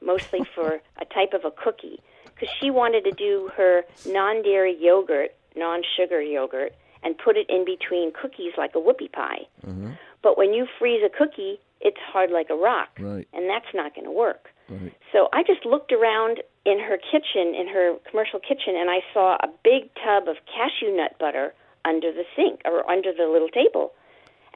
[0.00, 2.00] mostly for a type of a cookie,
[2.42, 6.72] because she wanted to do her non dairy yogurt, non sugar yogurt,
[7.02, 9.46] and put it in between cookies like a whoopie pie.
[9.66, 9.92] Mm-hmm.
[10.22, 13.26] But when you freeze a cookie, it's hard like a rock, Right.
[13.32, 14.48] and that's not going to work.
[14.68, 14.92] Right.
[15.12, 19.34] So I just looked around in her kitchen, in her commercial kitchen, and I saw
[19.42, 23.92] a big tub of cashew nut butter under the sink or under the little table.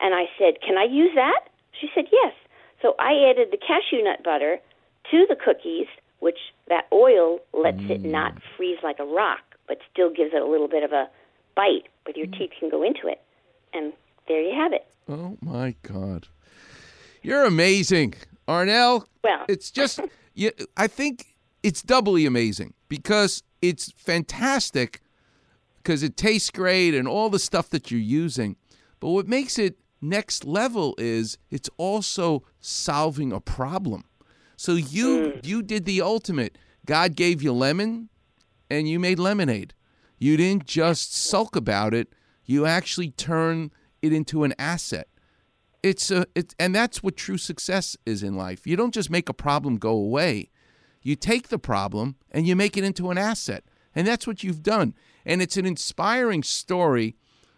[0.01, 1.51] And I said, Can I use that?
[1.81, 2.33] She said, Yes.
[2.83, 4.59] So I added the cashew nut butter
[5.11, 5.87] to the cookies,
[7.67, 8.11] lets it mm.
[8.11, 11.09] not freeze like a rock, but still gives it a little bit of a
[11.55, 12.39] bite with your mm.
[12.39, 13.21] teeth can go into it.
[13.73, 13.93] And
[14.29, 14.87] there you have it.
[15.09, 16.29] Oh my God,
[17.23, 18.15] you're amazing,
[18.49, 19.07] Arnel.
[19.23, 20.01] Well, it's just
[20.35, 25.01] you, I think it's doubly amazing because it's fantastic
[25.77, 28.57] because it tastes great and all the stuff that you're using.
[29.01, 34.05] But what makes it next level is it's also solving a problem.
[34.57, 35.47] So you mm.
[35.47, 36.59] you did the ultimate.
[36.87, 38.09] God gave you lemon
[38.71, 39.75] and you made lemonade.
[40.19, 42.13] You didn't just sulk about it.
[42.45, 43.71] You actually turn
[44.01, 45.09] it into an asset.
[45.83, 48.67] It's a it, and that's what true success is in life.
[48.67, 50.51] You don't just make a problem go away.
[51.03, 53.65] You take the problem and you make it into an asset.
[53.95, 54.95] And that's what you've done.
[55.25, 57.17] And it's an inspiring story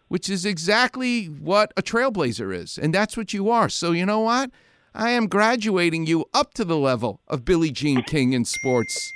[0.09, 2.79] which is exactly what a trailblazer is.
[2.79, 3.69] And that's what you are.
[3.69, 4.51] So, you know what?
[4.99, 9.13] I am graduating you up to the level of Billie Jean King in sports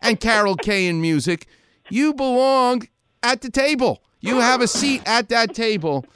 [0.00, 1.46] and Carol Kaye in music.
[1.90, 2.88] You belong
[3.22, 4.02] at the table.
[4.20, 6.06] You have a seat at that table.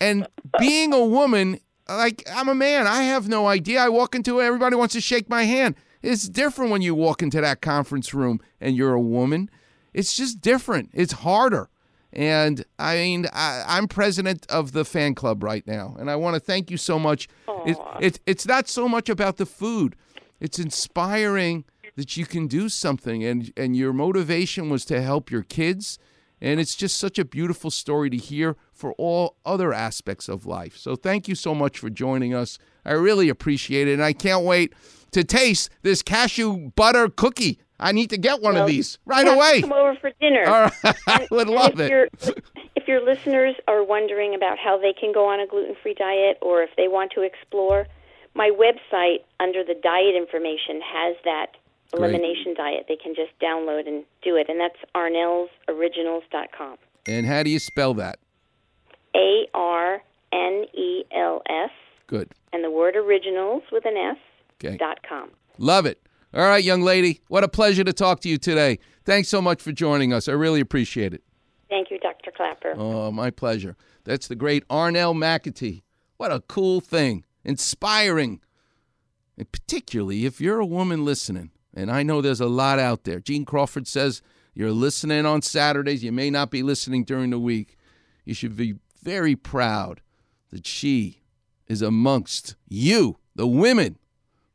[0.00, 0.26] And
[0.58, 3.80] being a woman, like I'm a man, I have no idea.
[3.80, 5.76] I walk into it, everybody wants to shake my hand.
[6.02, 9.50] It's different when you walk into that conference room and you're a woman.
[9.92, 10.90] It's just different.
[10.92, 11.70] It's harder.
[12.14, 16.34] And I mean, I, I'm president of the fan club right now, and I want
[16.34, 17.28] to thank you so much.
[17.66, 19.96] It, it, it's not so much about the food;
[20.40, 21.64] it's inspiring
[21.96, 25.98] that you can do something, and and your motivation was to help your kids,
[26.40, 30.76] and it's just such a beautiful story to hear for all other aspects of life.
[30.76, 32.58] So thank you so much for joining us.
[32.84, 34.72] I really appreciate it, and I can't wait
[35.10, 37.58] to taste this cashew butter cookie.
[37.80, 39.60] I need to get one Well, of these right you have to away.
[39.62, 40.44] Come over for dinner.
[40.46, 40.96] All right.
[41.06, 41.90] I would And love if
[42.22, 42.44] it.
[42.76, 46.38] If your listeners are wondering about how they can go on a gluten free diet
[46.42, 47.86] or if they want to explore,
[48.34, 51.46] my website under the diet information has that
[51.92, 52.10] Great.
[52.10, 52.86] elimination diet.
[52.88, 56.76] They can just download and do it, and that's arnelsoriginals.com.
[57.06, 58.18] And how do you spell that?
[59.16, 60.02] A R
[60.32, 61.70] N E L S,
[62.06, 62.30] Good.
[62.52, 64.16] and the word originals with an S,
[64.62, 64.76] Okay.
[64.76, 65.30] dot com.
[65.58, 66.00] Love it.
[66.34, 67.20] All right, young lady.
[67.28, 68.80] What a pleasure to talk to you today.
[69.04, 70.26] Thanks so much for joining us.
[70.26, 71.22] I really appreciate it.
[71.68, 72.32] Thank you, Dr.
[72.32, 72.74] Klapper.
[72.76, 73.76] Oh, my pleasure.
[74.02, 75.82] That's the great Arnel McAtee.
[76.16, 77.24] What a cool thing.
[77.44, 78.40] Inspiring.
[79.38, 83.20] And particularly if you're a woman listening, and I know there's a lot out there.
[83.20, 84.20] Gene Crawford says
[84.54, 86.02] you're listening on Saturdays.
[86.02, 87.76] You may not be listening during the week.
[88.24, 88.74] You should be
[89.04, 90.00] very proud
[90.50, 91.22] that she
[91.68, 93.98] is amongst you, the women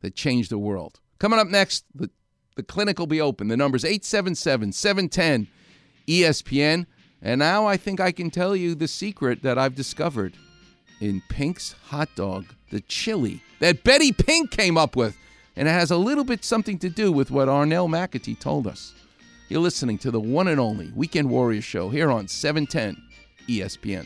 [0.02, 1.00] that change the world.
[1.20, 2.10] Coming up next, the,
[2.56, 3.50] the clinic will be open.
[3.50, 5.48] The number's 877 710
[6.08, 6.86] ESPN.
[7.22, 10.36] And now I think I can tell you the secret that I've discovered
[11.02, 15.18] in Pink's hot dog, the chili that Betty Pink came up with.
[15.56, 18.94] And it has a little bit something to do with what Arnel McAtee told us.
[19.50, 22.96] You're listening to the one and only Weekend Warrior Show here on E 710
[23.48, 24.06] ESPN.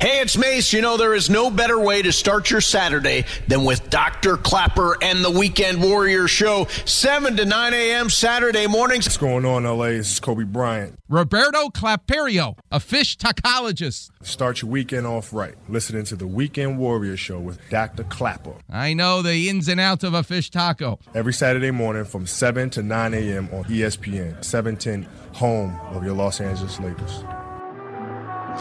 [0.00, 0.72] Hey, it's Mace.
[0.72, 4.36] You know, there is no better way to start your Saturday than with Dr.
[4.36, 8.08] Klapper and the Weekend Warrior Show, 7 to 9 a.m.
[8.08, 9.06] Saturday mornings.
[9.06, 9.86] What's going on, LA?
[9.86, 10.96] This is Kobe Bryant.
[11.08, 14.10] Roberto Claperio, a fish tacologist.
[14.22, 15.56] Start your weekend off right.
[15.68, 18.04] Listening to the Weekend Warrior Show with Dr.
[18.04, 18.54] Klapper.
[18.70, 21.00] I know the ins and outs of a fish taco.
[21.12, 23.48] Every Saturday morning from 7 to 9 a.m.
[23.52, 27.24] on ESPN, 710, home of your Los Angeles Lakers.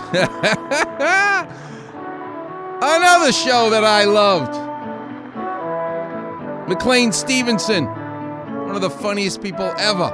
[2.82, 4.54] Another show that I loved.
[6.70, 10.12] McLean Stevenson, one of the funniest people ever.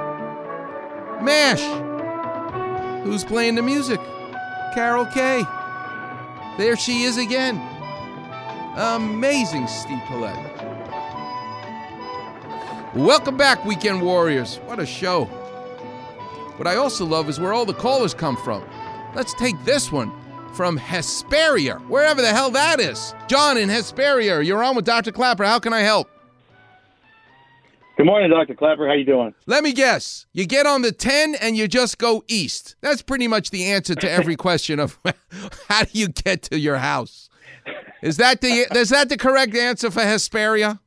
[1.20, 1.62] MASH,
[3.04, 4.00] who's playing the music?
[4.74, 5.44] Carol Kaye.
[6.58, 7.56] There she is again.
[8.76, 10.54] Amazing Steve Paulette.
[12.94, 14.56] Welcome back, Weekend Warriors.
[14.66, 15.24] What a show.
[16.56, 18.64] What I also love is where all the callers come from.
[19.14, 20.12] Let's take this one
[20.54, 23.14] from Hesperia, wherever the hell that is.
[23.28, 25.12] John in Hesperia, you're on with Dr.
[25.12, 25.44] Klapper.
[25.44, 26.08] How can I help?
[27.96, 28.54] Good morning, Dr.
[28.54, 28.88] Klapper.
[28.88, 29.34] How you doing?
[29.46, 30.26] Let me guess.
[30.32, 32.74] You get on the 10 and you just go east.
[32.80, 34.98] That's pretty much the answer to every question of
[35.68, 37.28] how do you get to your house?
[38.02, 40.80] Is that the is that the correct answer for Hesperia?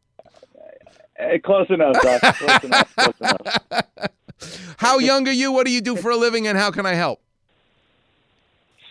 [1.18, 2.22] Eh, close enough, Doc.
[2.36, 2.96] Close enough.
[2.96, 3.88] Close enough.
[4.78, 5.52] How young are you?
[5.52, 7.20] What do you do for a living and how can I help?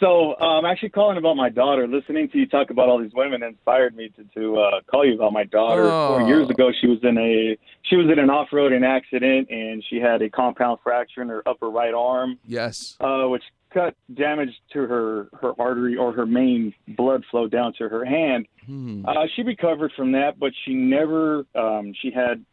[0.01, 1.87] So uh, I'm actually calling about my daughter.
[1.89, 5.15] Listening to you talk about all these women inspired me to, to uh, call you
[5.15, 5.85] about my daughter.
[5.85, 6.19] Oh.
[6.19, 9.97] Four years ago, she was in a she was in an off-roading accident, and she
[9.97, 12.97] had a compound fracture in her upper right arm, Yes.
[13.01, 17.89] uh, which cut damage to her her artery or her main blood flow down to
[17.89, 18.47] her hand.
[18.67, 19.05] Hmm.
[19.07, 22.45] Uh, she recovered from that, but she never um, she had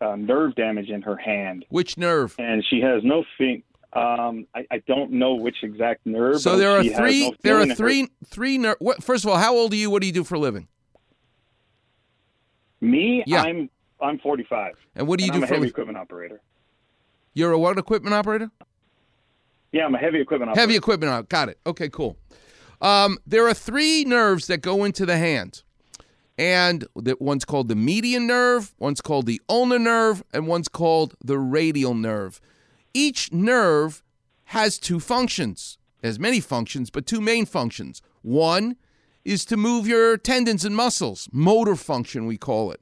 [0.00, 2.34] uh, nerve damage in her hand, Which nerve?
[2.38, 3.62] and she has no fin.
[3.92, 6.40] Um, I, I don't know which exact nerve.
[6.40, 7.30] So there are three.
[7.30, 8.08] no there are three.
[8.26, 8.56] Three.
[8.58, 9.90] Ner- what, first of all, how old are you?
[9.90, 10.68] What do you do for a living?
[12.80, 13.42] Me, Yeah.
[13.42, 13.68] I'm
[14.00, 14.74] I'm 45.
[14.96, 16.40] And what do you do I'm for a a heavy li- equipment operator?
[17.34, 18.50] You're a what equipment operator?
[19.72, 20.60] Yeah, I'm a heavy equipment operator.
[20.62, 21.12] Heavy equipment.
[21.12, 21.58] op- Got it.
[21.66, 22.16] Okay, cool.
[22.80, 25.62] Um, there are three nerves that go into the hand,
[26.38, 31.14] and that one's called the median nerve, one's called the ulnar nerve, and one's called
[31.22, 32.40] the radial nerve.
[32.94, 34.02] Each nerve
[34.44, 35.78] has two functions.
[36.02, 38.00] Has many functions, but two main functions.
[38.22, 38.76] One
[39.24, 42.80] is to move your tendons and muscles, motor function we call it,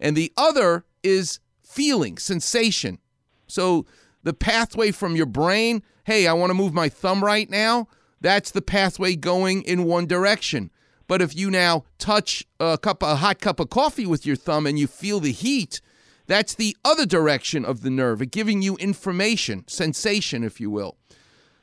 [0.00, 2.98] and the other is feeling, sensation.
[3.46, 3.86] So
[4.24, 7.88] the pathway from your brain, hey, I want to move my thumb right now,
[8.20, 10.70] that's the pathway going in one direction.
[11.06, 14.66] But if you now touch a cup a hot cup of coffee with your thumb
[14.66, 15.80] and you feel the heat,
[16.26, 20.96] that's the other direction of the nerve, giving you information, sensation if you will.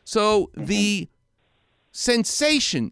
[0.03, 0.65] So mm-hmm.
[0.65, 1.09] the
[1.91, 2.91] sensation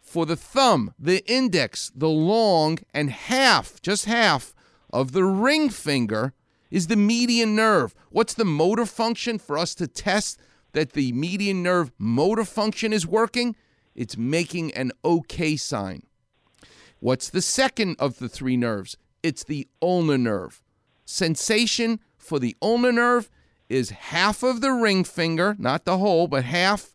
[0.00, 4.54] for the thumb, the index, the long, and half, just half
[4.92, 6.32] of the ring finger
[6.70, 7.94] is the median nerve.
[8.10, 10.40] What's the motor function for us to test
[10.72, 13.56] that the median nerve motor function is working?
[13.94, 16.02] It's making an OK sign.
[17.00, 18.96] What's the second of the three nerves?
[19.22, 20.60] It's the ulnar nerve.
[21.10, 23.28] Sensation for the ulnar nerve
[23.68, 26.94] is half of the ring finger, not the whole, but half,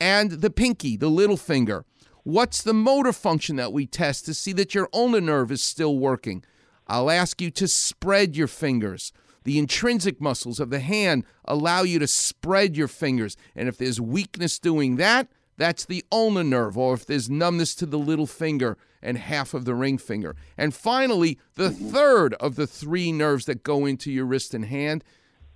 [0.00, 1.84] and the pinky, the little finger.
[2.22, 5.98] What's the motor function that we test to see that your ulnar nerve is still
[5.98, 6.44] working?
[6.86, 9.12] I'll ask you to spread your fingers.
[9.42, 13.36] The intrinsic muscles of the hand allow you to spread your fingers.
[13.56, 15.26] And if there's weakness doing that,
[15.56, 19.64] that's the ulnar nerve, or if there's numbness to the little finger and half of
[19.64, 20.36] the ring finger.
[20.56, 21.90] And finally, the mm-hmm.
[21.90, 25.04] third of the three nerves that go into your wrist and hand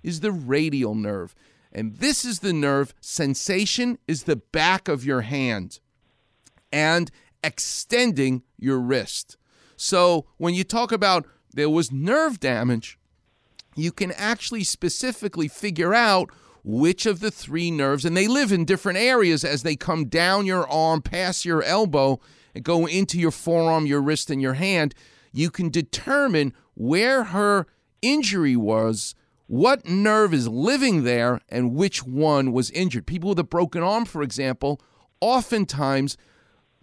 [0.03, 1.33] is the radial nerve.
[1.71, 5.79] And this is the nerve, sensation is the back of your hand
[6.71, 7.11] and
[7.43, 9.37] extending your wrist.
[9.75, 12.97] So when you talk about there was nerve damage,
[13.75, 16.31] you can actually specifically figure out
[16.67, 20.45] which of the three nerves, and they live in different areas as they come down
[20.45, 22.19] your arm, past your elbow,
[22.53, 24.93] and go into your forearm, your wrist, and your hand.
[25.31, 27.67] You can determine where her
[28.01, 29.15] injury was,
[29.45, 33.07] what nerve is living there, and which one was injured.
[33.07, 34.81] People with a broken arm, for example,
[35.21, 36.17] oftentimes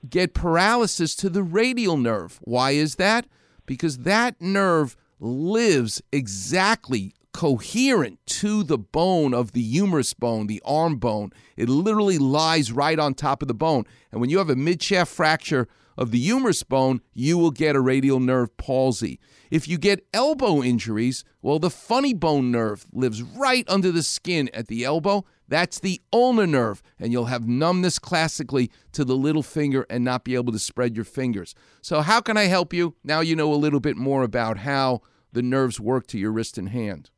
[0.09, 2.41] get paralysis to the radial nerve.
[2.41, 3.27] Why is that?
[3.67, 10.97] Because that nerve lives exactly coherent to the bone of the humerus bone, the arm
[10.97, 11.33] bone.
[11.57, 13.85] It literally lies right on top of the bone.
[14.13, 15.67] And when you have a midshaft fracture
[15.99, 19.19] of the humerus bone, you will get a radial nerve palsy.
[19.51, 24.49] If you get elbow injuries, well, the funny bone nerve lives right under the skin
[24.55, 25.25] at the elbow.
[25.49, 30.25] That's the ulnar nerve, and you'll have numbness classically to the little finger and not
[30.25, 31.55] be able to spread your fingers.
[31.83, 32.95] So, how can I help you?
[33.05, 36.57] Now you know a little bit more about how the nerves work to your wrist
[36.57, 37.11] and hand.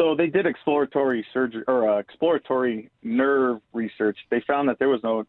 [0.00, 4.16] So they did exploratory surgery or uh, exploratory nerve research.
[4.30, 5.26] They found that there was no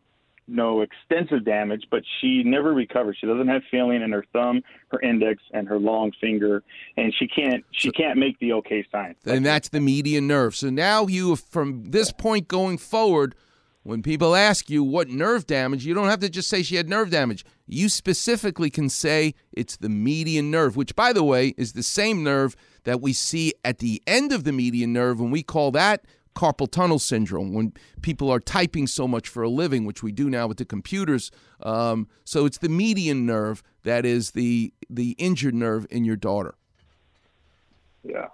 [0.47, 3.17] no extensive damage, but she never recovered.
[3.19, 6.63] She doesn't have feeling in her thumb, her index, and her long finger,
[6.95, 9.15] and she can't she can't make the OK sign.
[9.26, 10.55] and that's the median nerve.
[10.55, 13.36] So now you, from this point going forward,
[13.84, 16.88] when people ask you what nerve damage, you don't have to just say she had
[16.88, 17.43] nerve damage.
[17.67, 22.24] You specifically can say it's the median nerve, which, by the way, is the same
[22.24, 26.06] nerve that we see at the end of the median nerve, and we call that
[26.36, 30.30] carpal tunnel syndrome when people are typing so much for a living, which we do
[30.30, 31.32] now with the computers.
[31.62, 36.56] Um, so it's the median nerve that is the the injured nerve in your daughter.
[38.04, 38.28] Yeah.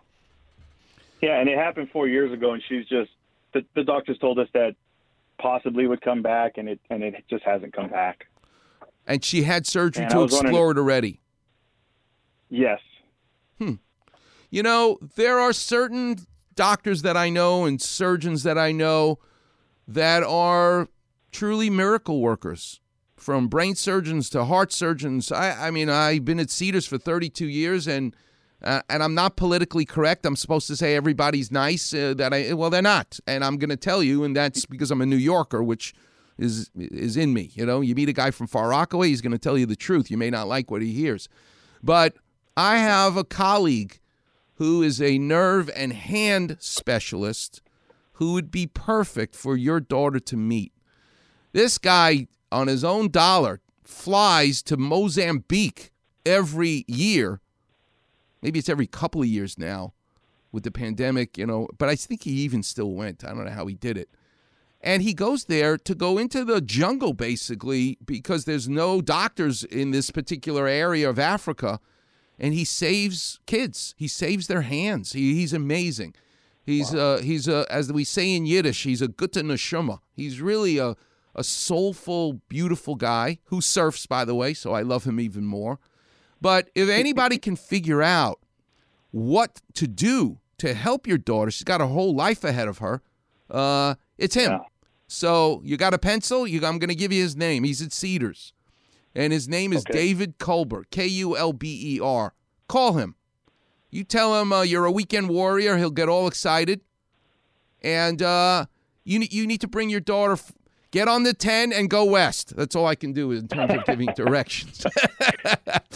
[1.22, 3.10] Yeah, and it happened four years ago, and she's just
[3.54, 4.76] the, the doctors told us that
[5.39, 8.28] possibly would come back, and it and it just hasn't come back.
[9.08, 11.22] And she had surgery And to explore it already.
[12.50, 12.80] Yes.
[13.58, 13.76] Hmm.
[14.50, 16.20] You know, there are certain
[16.56, 19.20] doctors that I know and surgeons that I know
[19.88, 20.89] that are
[21.32, 22.82] truly miracle workers.
[23.16, 25.32] From brain surgeons to heart surgeons.
[25.32, 28.16] I, I mean, I've been at Cedars for 32 years, and
[28.64, 30.26] uh, and I'm not politically correct.
[30.26, 31.93] I'm supposed to say everybody's nice.
[31.93, 34.91] Uh, that I well, they're not, and I'm going to tell you, and that's because
[34.91, 35.95] I'm a New Yorker, which
[36.38, 37.50] is is in me.
[37.54, 39.76] You know, you meet a guy from Far Rockaway, he's going to tell you the
[39.76, 40.12] truth.
[40.12, 41.28] You may not like what he hears,
[41.84, 42.16] but
[42.56, 44.00] I have a colleague
[44.58, 47.62] who is a nerve and hand specialist
[48.14, 50.74] who would be perfect for your daughter to meet.
[51.53, 55.91] This guy, on his own dollar, flies to Mozambique
[56.26, 57.39] every year.
[58.41, 59.93] Maybe it's every couple of years now
[60.51, 63.24] with the pandemic, you know, but I think he even still went.
[63.24, 64.10] I don't know how he did it.
[64.82, 69.91] And he goes there to go into the jungle basically because there's no doctors in
[69.91, 71.80] this particular area of Africa.
[72.39, 73.95] And he saves kids.
[73.97, 75.13] He saves their hands.
[75.13, 76.13] He, he's amazing.
[76.65, 79.99] He's uh he's a as we say in Yiddish, he's a gutta neshama.
[80.13, 80.97] He's really a
[81.33, 85.79] a soulful, beautiful guy who surfs, by the way, so I love him even more.
[86.41, 88.39] But if anybody can figure out
[89.11, 93.01] what to do to help your daughter, she's got a whole life ahead of her.
[93.49, 94.59] Uh, it's him.
[95.07, 96.47] So you got a pencil?
[96.47, 97.63] You, I'm going to give you his name.
[97.63, 98.53] He's at Cedars,
[99.16, 99.93] and his name is Okay.
[99.93, 100.84] David Kulber.
[100.91, 102.34] K U L B E R.
[102.68, 103.16] Call him.
[103.89, 105.78] You tell him uh, you're a weekend warrior.
[105.78, 106.82] He'll get all excited,
[107.82, 108.66] and uh,
[109.05, 110.34] you you need to bring your daughter.
[110.34, 110.51] F-
[110.91, 112.55] get on the ten and go west.
[112.55, 114.86] That's all I can do in terms of giving directions.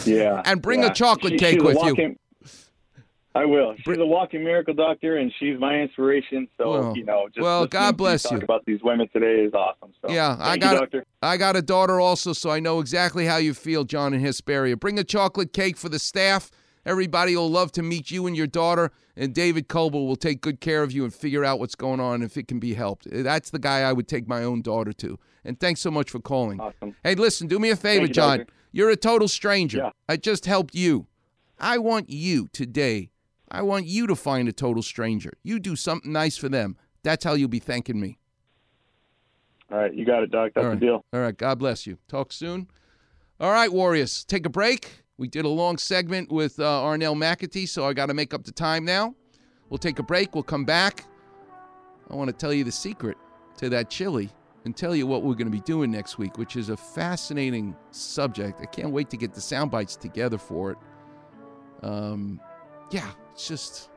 [0.04, 0.42] Yeah.
[0.44, 2.16] And bring a chocolate She- cake with you.
[3.34, 3.74] I will.
[3.84, 6.48] She's a walking miracle doctor, and she's my inspiration.
[6.58, 8.38] So Well- you know, just well, God bless talk you.
[8.38, 9.92] About these women today is awesome.
[10.02, 11.06] So Yeah, I got you, a- doctor.
[11.22, 14.76] I got a daughter also, so I know exactly how you feel, John and Hesperia.
[14.76, 16.50] Bring a chocolate cake for the staff.
[16.84, 20.60] Everybody will love to meet you and your daughter, and David Kulber will take good
[20.60, 23.06] care of you and figure out what's going on if it can be helped.
[23.10, 25.16] That's the guy I would take my own daughter to.
[25.44, 26.60] And thanks so much for calling.
[26.60, 26.96] Awesome.
[27.04, 28.38] Hey, listen, do me a favor, you, John.
[28.38, 28.52] doctor.
[28.72, 29.78] You're a total stranger.
[29.78, 29.90] Yeah.
[30.08, 31.06] I just helped you.
[31.58, 33.10] I want you today.
[33.52, 35.34] I want you to find a total stranger.
[35.42, 36.76] You do something nice for them.
[37.02, 38.18] That's how you'll be thanking me.
[39.70, 40.52] All right, you got it, doc.
[40.54, 40.80] That's right.
[40.80, 41.04] the deal.
[41.12, 41.36] All right.
[41.36, 41.98] God bless you.
[42.08, 42.68] Talk soon.
[43.38, 44.24] All right, Warriors.
[44.24, 45.04] Take a break.
[45.18, 48.44] We did a long segment with uh, Arnel McAtee, so I got to make up
[48.44, 49.14] the time now.
[49.68, 50.34] We'll take a break.
[50.34, 51.04] We'll come back.
[52.10, 53.18] I want to tell you the secret
[53.58, 54.30] to that chili
[54.64, 57.76] and tell you what we're going to be doing next week, which is a fascinating
[57.90, 58.60] subject.
[58.60, 60.78] I can't wait to get the sound bites together for it.
[61.82, 62.40] Um,
[62.90, 63.88] yeah, it's just,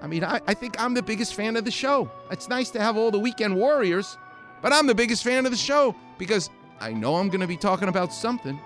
[0.00, 2.10] I mean, I, I think I'm the biggest fan of the show.
[2.30, 4.16] It's nice to have all the weekend warriors,
[4.62, 6.50] but I'm the biggest fan of the show because
[6.80, 8.58] I know I'm going to be talking about something.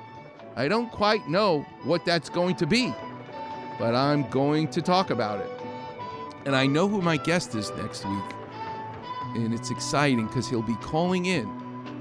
[0.57, 2.95] I don't quite know what that's going to be,
[3.79, 5.51] but I'm going to talk about it.
[6.47, 8.25] And I know who my guest is next week.
[9.35, 11.49] And it's exciting because he'll be calling in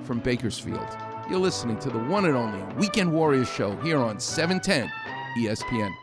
[0.03, 0.85] from Bakersfield.
[1.29, 4.91] You're listening to the one and only Weekend Warriors show here on E 710
[5.39, 6.02] ESPN.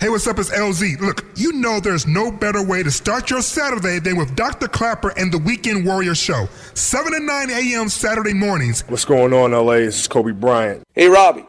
[0.00, 0.38] Hey, what's up?
[0.38, 1.00] It's LZ.
[1.00, 4.68] Look, you know there's no better way to start your Saturday than with Dr.
[4.68, 6.46] Klapper and the Weekend Warrior Show.
[6.74, 7.88] 7 to 9 a.m.
[7.88, 8.82] Saturday mornings.
[8.86, 9.78] What's going on, LA?
[9.78, 10.84] This is Kobe Bryant.
[10.92, 11.46] Hey, Robbie,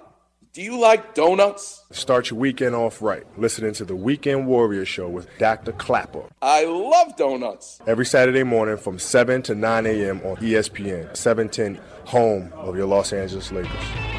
[0.53, 1.85] do you like donuts?
[1.91, 5.71] Start your weekend off right, listening to the Weekend Warrior Show with Dr.
[5.73, 6.23] Klapper.
[6.41, 7.79] I love donuts.
[7.85, 10.21] Every Saturday morning from 7 to 9 a.m.
[10.25, 14.18] on ESPN, 710, home of your Los Angeles Lakers.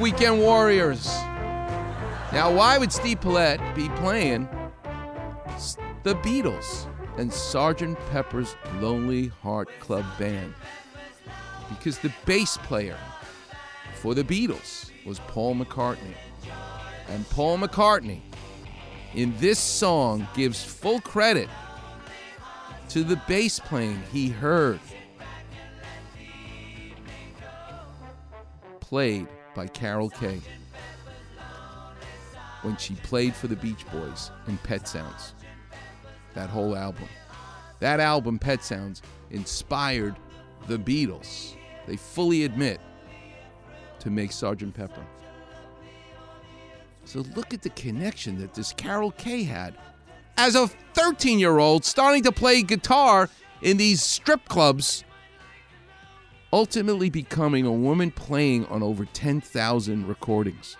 [0.00, 1.04] Weekend Warriors.
[2.32, 4.48] Now, why would Steve Paulette be playing
[6.04, 6.86] the Beatles
[7.18, 7.98] and Sgt.
[8.10, 10.54] Pepper's Lonely Heart Club Band?
[11.68, 12.96] Because the bass player
[13.96, 16.14] for the Beatles was Paul McCartney.
[17.08, 18.22] And Paul McCartney,
[19.14, 21.50] in this song, gives full credit
[22.88, 24.80] to the bass playing he heard
[28.80, 30.40] played by Carol Kaye
[32.62, 35.34] when she played for the Beach Boys in Pet Sounds.
[36.34, 37.08] That whole album.
[37.80, 40.16] That album, Pet Sounds, inspired
[40.66, 41.56] the Beatles.
[41.86, 42.80] They fully admit
[44.00, 44.72] to make Sgt.
[44.74, 45.04] Pepper.
[47.04, 49.76] So look at the connection that this Carol Kaye had.
[50.36, 53.28] As a 13 year old, starting to play guitar
[53.62, 55.04] in these strip clubs,
[56.52, 60.76] ultimately becoming a woman playing on over 10,000 recordings.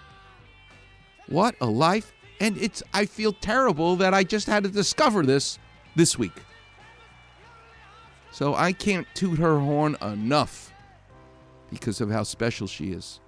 [1.28, 2.12] What a life.
[2.40, 5.58] And it's I feel terrible that I just had to discover this
[5.94, 6.42] this week.
[8.32, 10.72] So I can't toot her horn enough
[11.70, 13.20] because of how special she is.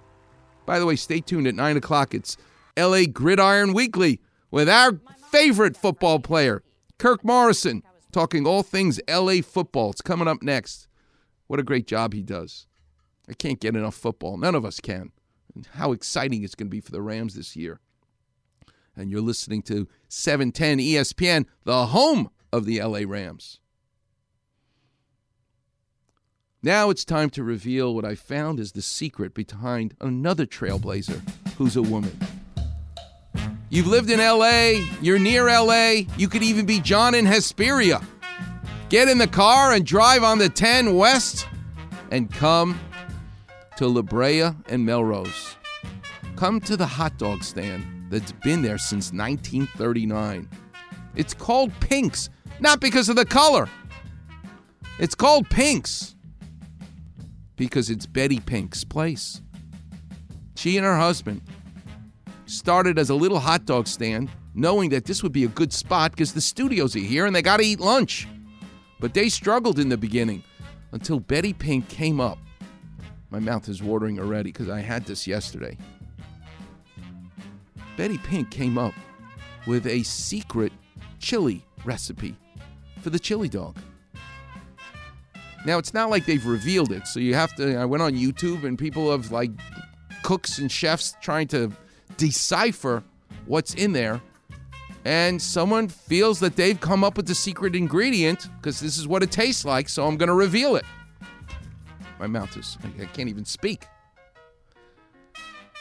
[0.65, 2.13] By the way, stay tuned at 9 o'clock.
[2.13, 2.37] It's
[2.77, 4.19] LA Gridiron Weekly
[4.49, 4.99] with our
[5.31, 6.63] favorite football player,
[6.97, 9.91] Kirk Morrison, talking all things LA football.
[9.91, 10.87] It's coming up next.
[11.47, 12.67] What a great job he does.
[13.29, 14.37] I can't get enough football.
[14.37, 15.11] None of us can.
[15.55, 17.79] And how exciting it's going to be for the Rams this year.
[18.95, 23.59] And you're listening to 710 ESPN, the home of the LA Rams.
[26.61, 31.21] Now it's time to reveal what I found is the secret behind another trailblazer
[31.57, 32.17] who's a woman.
[33.69, 38.01] You've lived in LA, you're near LA, you could even be John in Hesperia.
[38.93, 41.47] Get in the car and drive on the 10 West
[42.11, 42.79] and come
[43.75, 45.55] to La Brea and Melrose.
[46.35, 50.47] Come to the hot dog stand that's been there since 1939.
[51.15, 52.29] It's called Pink's,
[52.59, 53.67] not because of the color.
[54.99, 56.13] It's called Pink's
[57.55, 59.41] because it's Betty Pink's place.
[60.55, 61.41] She and her husband
[62.45, 66.11] started as a little hot dog stand, knowing that this would be a good spot
[66.11, 68.27] because the studios are here and they got to eat lunch.
[69.03, 70.43] But they struggled in the beginning
[70.93, 72.37] until Betty Pink came up.
[73.31, 75.77] My mouth is watering already because I had this yesterday.
[77.97, 78.93] Betty Pink came up
[79.67, 80.71] with a secret
[81.19, 82.37] chili recipe
[83.01, 83.75] for the chili dog.
[85.65, 87.75] Now, it's not like they've revealed it, so you have to.
[87.75, 89.51] I went on YouTube and people have like
[90.23, 91.73] cooks and chefs trying to
[92.15, 93.03] decipher
[93.47, 94.21] what's in there.
[95.05, 99.21] And someone feels that they've come up with the secret ingredient because this is what
[99.21, 100.85] it tastes like, so I'm going to reveal it.
[102.19, 103.85] My mouth is, I can't even speak.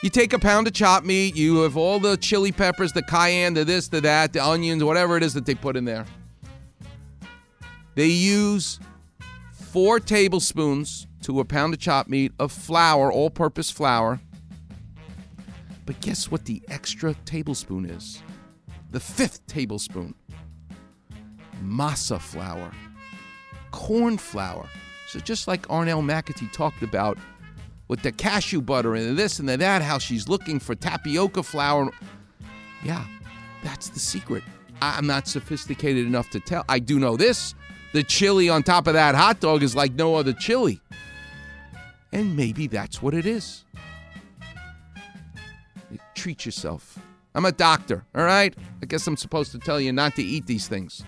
[0.03, 3.55] You take a pound of chopped meat, you have all the chili peppers, the cayenne,
[3.55, 6.05] the this, the that, the onions, whatever it is that they put in there.
[7.95, 8.81] They use
[9.53, 14.21] four tablespoons to a pound of chopped meat of flour, all purpose flour.
[15.87, 18.21] But guess what the extra tablespoon is?
[18.93, 20.15] The fifth tablespoon
[21.65, 22.71] masa flour,
[23.71, 24.69] corn flour.
[25.09, 27.17] So, just like Arnel McAtee talked about
[27.89, 31.91] with the cashew butter and this and that, how she's looking for tapioca flour.
[32.85, 33.05] Yeah,
[33.65, 34.45] that's the secret.
[34.83, 36.65] I'm not sophisticated enough to tell.
[36.69, 37.55] I do know this
[37.95, 40.83] the chili on top of that hot dog is like no other chili.
[42.13, 43.65] And maybe that's what it is.
[46.15, 46.99] Treat yourself.
[47.35, 48.55] I'm a doctor, all right?
[48.83, 51.03] I guess I'm supposed to tell you not to eat these things.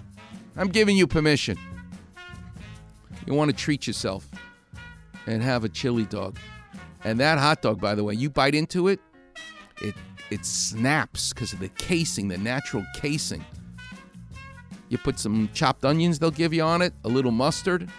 [0.56, 1.58] I'm giving you permission.
[3.26, 4.28] You want to treat yourself
[5.26, 6.38] and have a chili dog.
[7.04, 9.00] And that hot dog, by the way, you bite into it,
[9.82, 9.94] it
[10.30, 13.44] it snaps because of the casing, the natural casing.
[14.88, 17.90] You put some chopped onions they'll give you on it, a little mustard.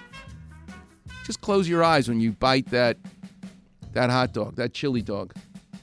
[1.23, 2.97] Just close your eyes when you bite that
[3.93, 5.33] that hot dog, that chili dog.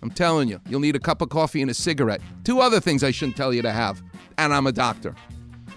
[0.02, 2.20] I'm telling you, you'll need a cup of coffee and a cigarette.
[2.44, 4.02] Two other things I shouldn't tell you to have.
[4.36, 5.14] And I'm a doctor.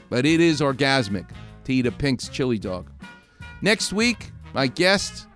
[0.09, 1.29] But it is orgasmic
[1.65, 2.89] to eat a Pink's chili dog.
[3.61, 5.27] Next week, my guest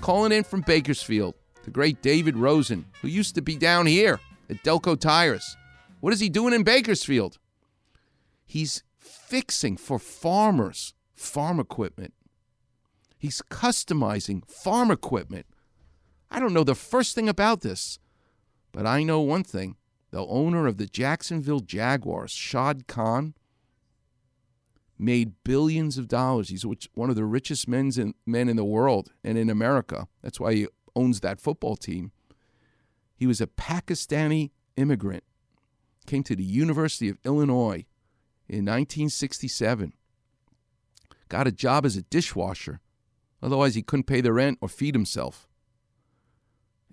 [0.00, 1.34] calling in from Bakersfield,
[1.64, 4.18] the great David Rosen, who used to be down here
[4.48, 5.56] at Delco Tires.
[6.00, 7.38] What is he doing in Bakersfield?
[8.46, 12.14] He's fixing for farmers farm equipment.
[13.18, 15.46] He's customizing farm equipment.
[16.30, 17.98] I don't know the first thing about this,
[18.78, 19.74] but I know one thing.
[20.12, 23.34] The owner of the Jacksonville Jaguars, Shad Khan,
[24.96, 26.50] made billions of dollars.
[26.50, 26.64] He's
[26.94, 30.06] one of the richest men in, men in the world and in America.
[30.22, 32.12] That's why he owns that football team.
[33.16, 35.24] He was a Pakistani immigrant,
[36.06, 37.84] came to the University of Illinois
[38.48, 39.92] in 1967,
[41.28, 42.78] got a job as a dishwasher.
[43.42, 45.48] Otherwise, he couldn't pay the rent or feed himself,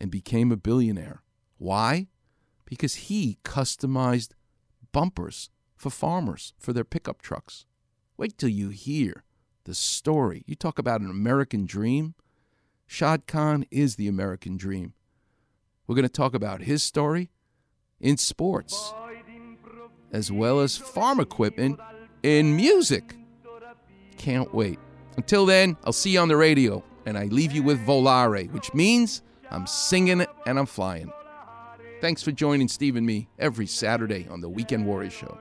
[0.01, 1.21] and became a billionaire.
[1.58, 2.08] Why?
[2.66, 4.32] Because he customized
[4.91, 7.66] bumpers for farmers for their pickup trucks.
[8.18, 9.24] Wait till you hear
[9.66, 10.43] the story.
[10.45, 12.16] You talk about an American dream.
[12.88, 14.93] Shad Khan is the American dream.
[15.88, 17.32] We're going to talk about his story
[17.99, 18.93] in sports,
[20.12, 21.80] as well as farm equipment
[22.24, 23.16] in music.
[24.18, 24.80] Can't wait.
[25.18, 28.74] Until then, I'll see you on the radio, and I leave you with Volare, which
[28.74, 31.12] means I'm singing and I'm flying.
[32.01, 35.39] Thanks for joining Steve and me every Saturday on the Weekend Warrior Show.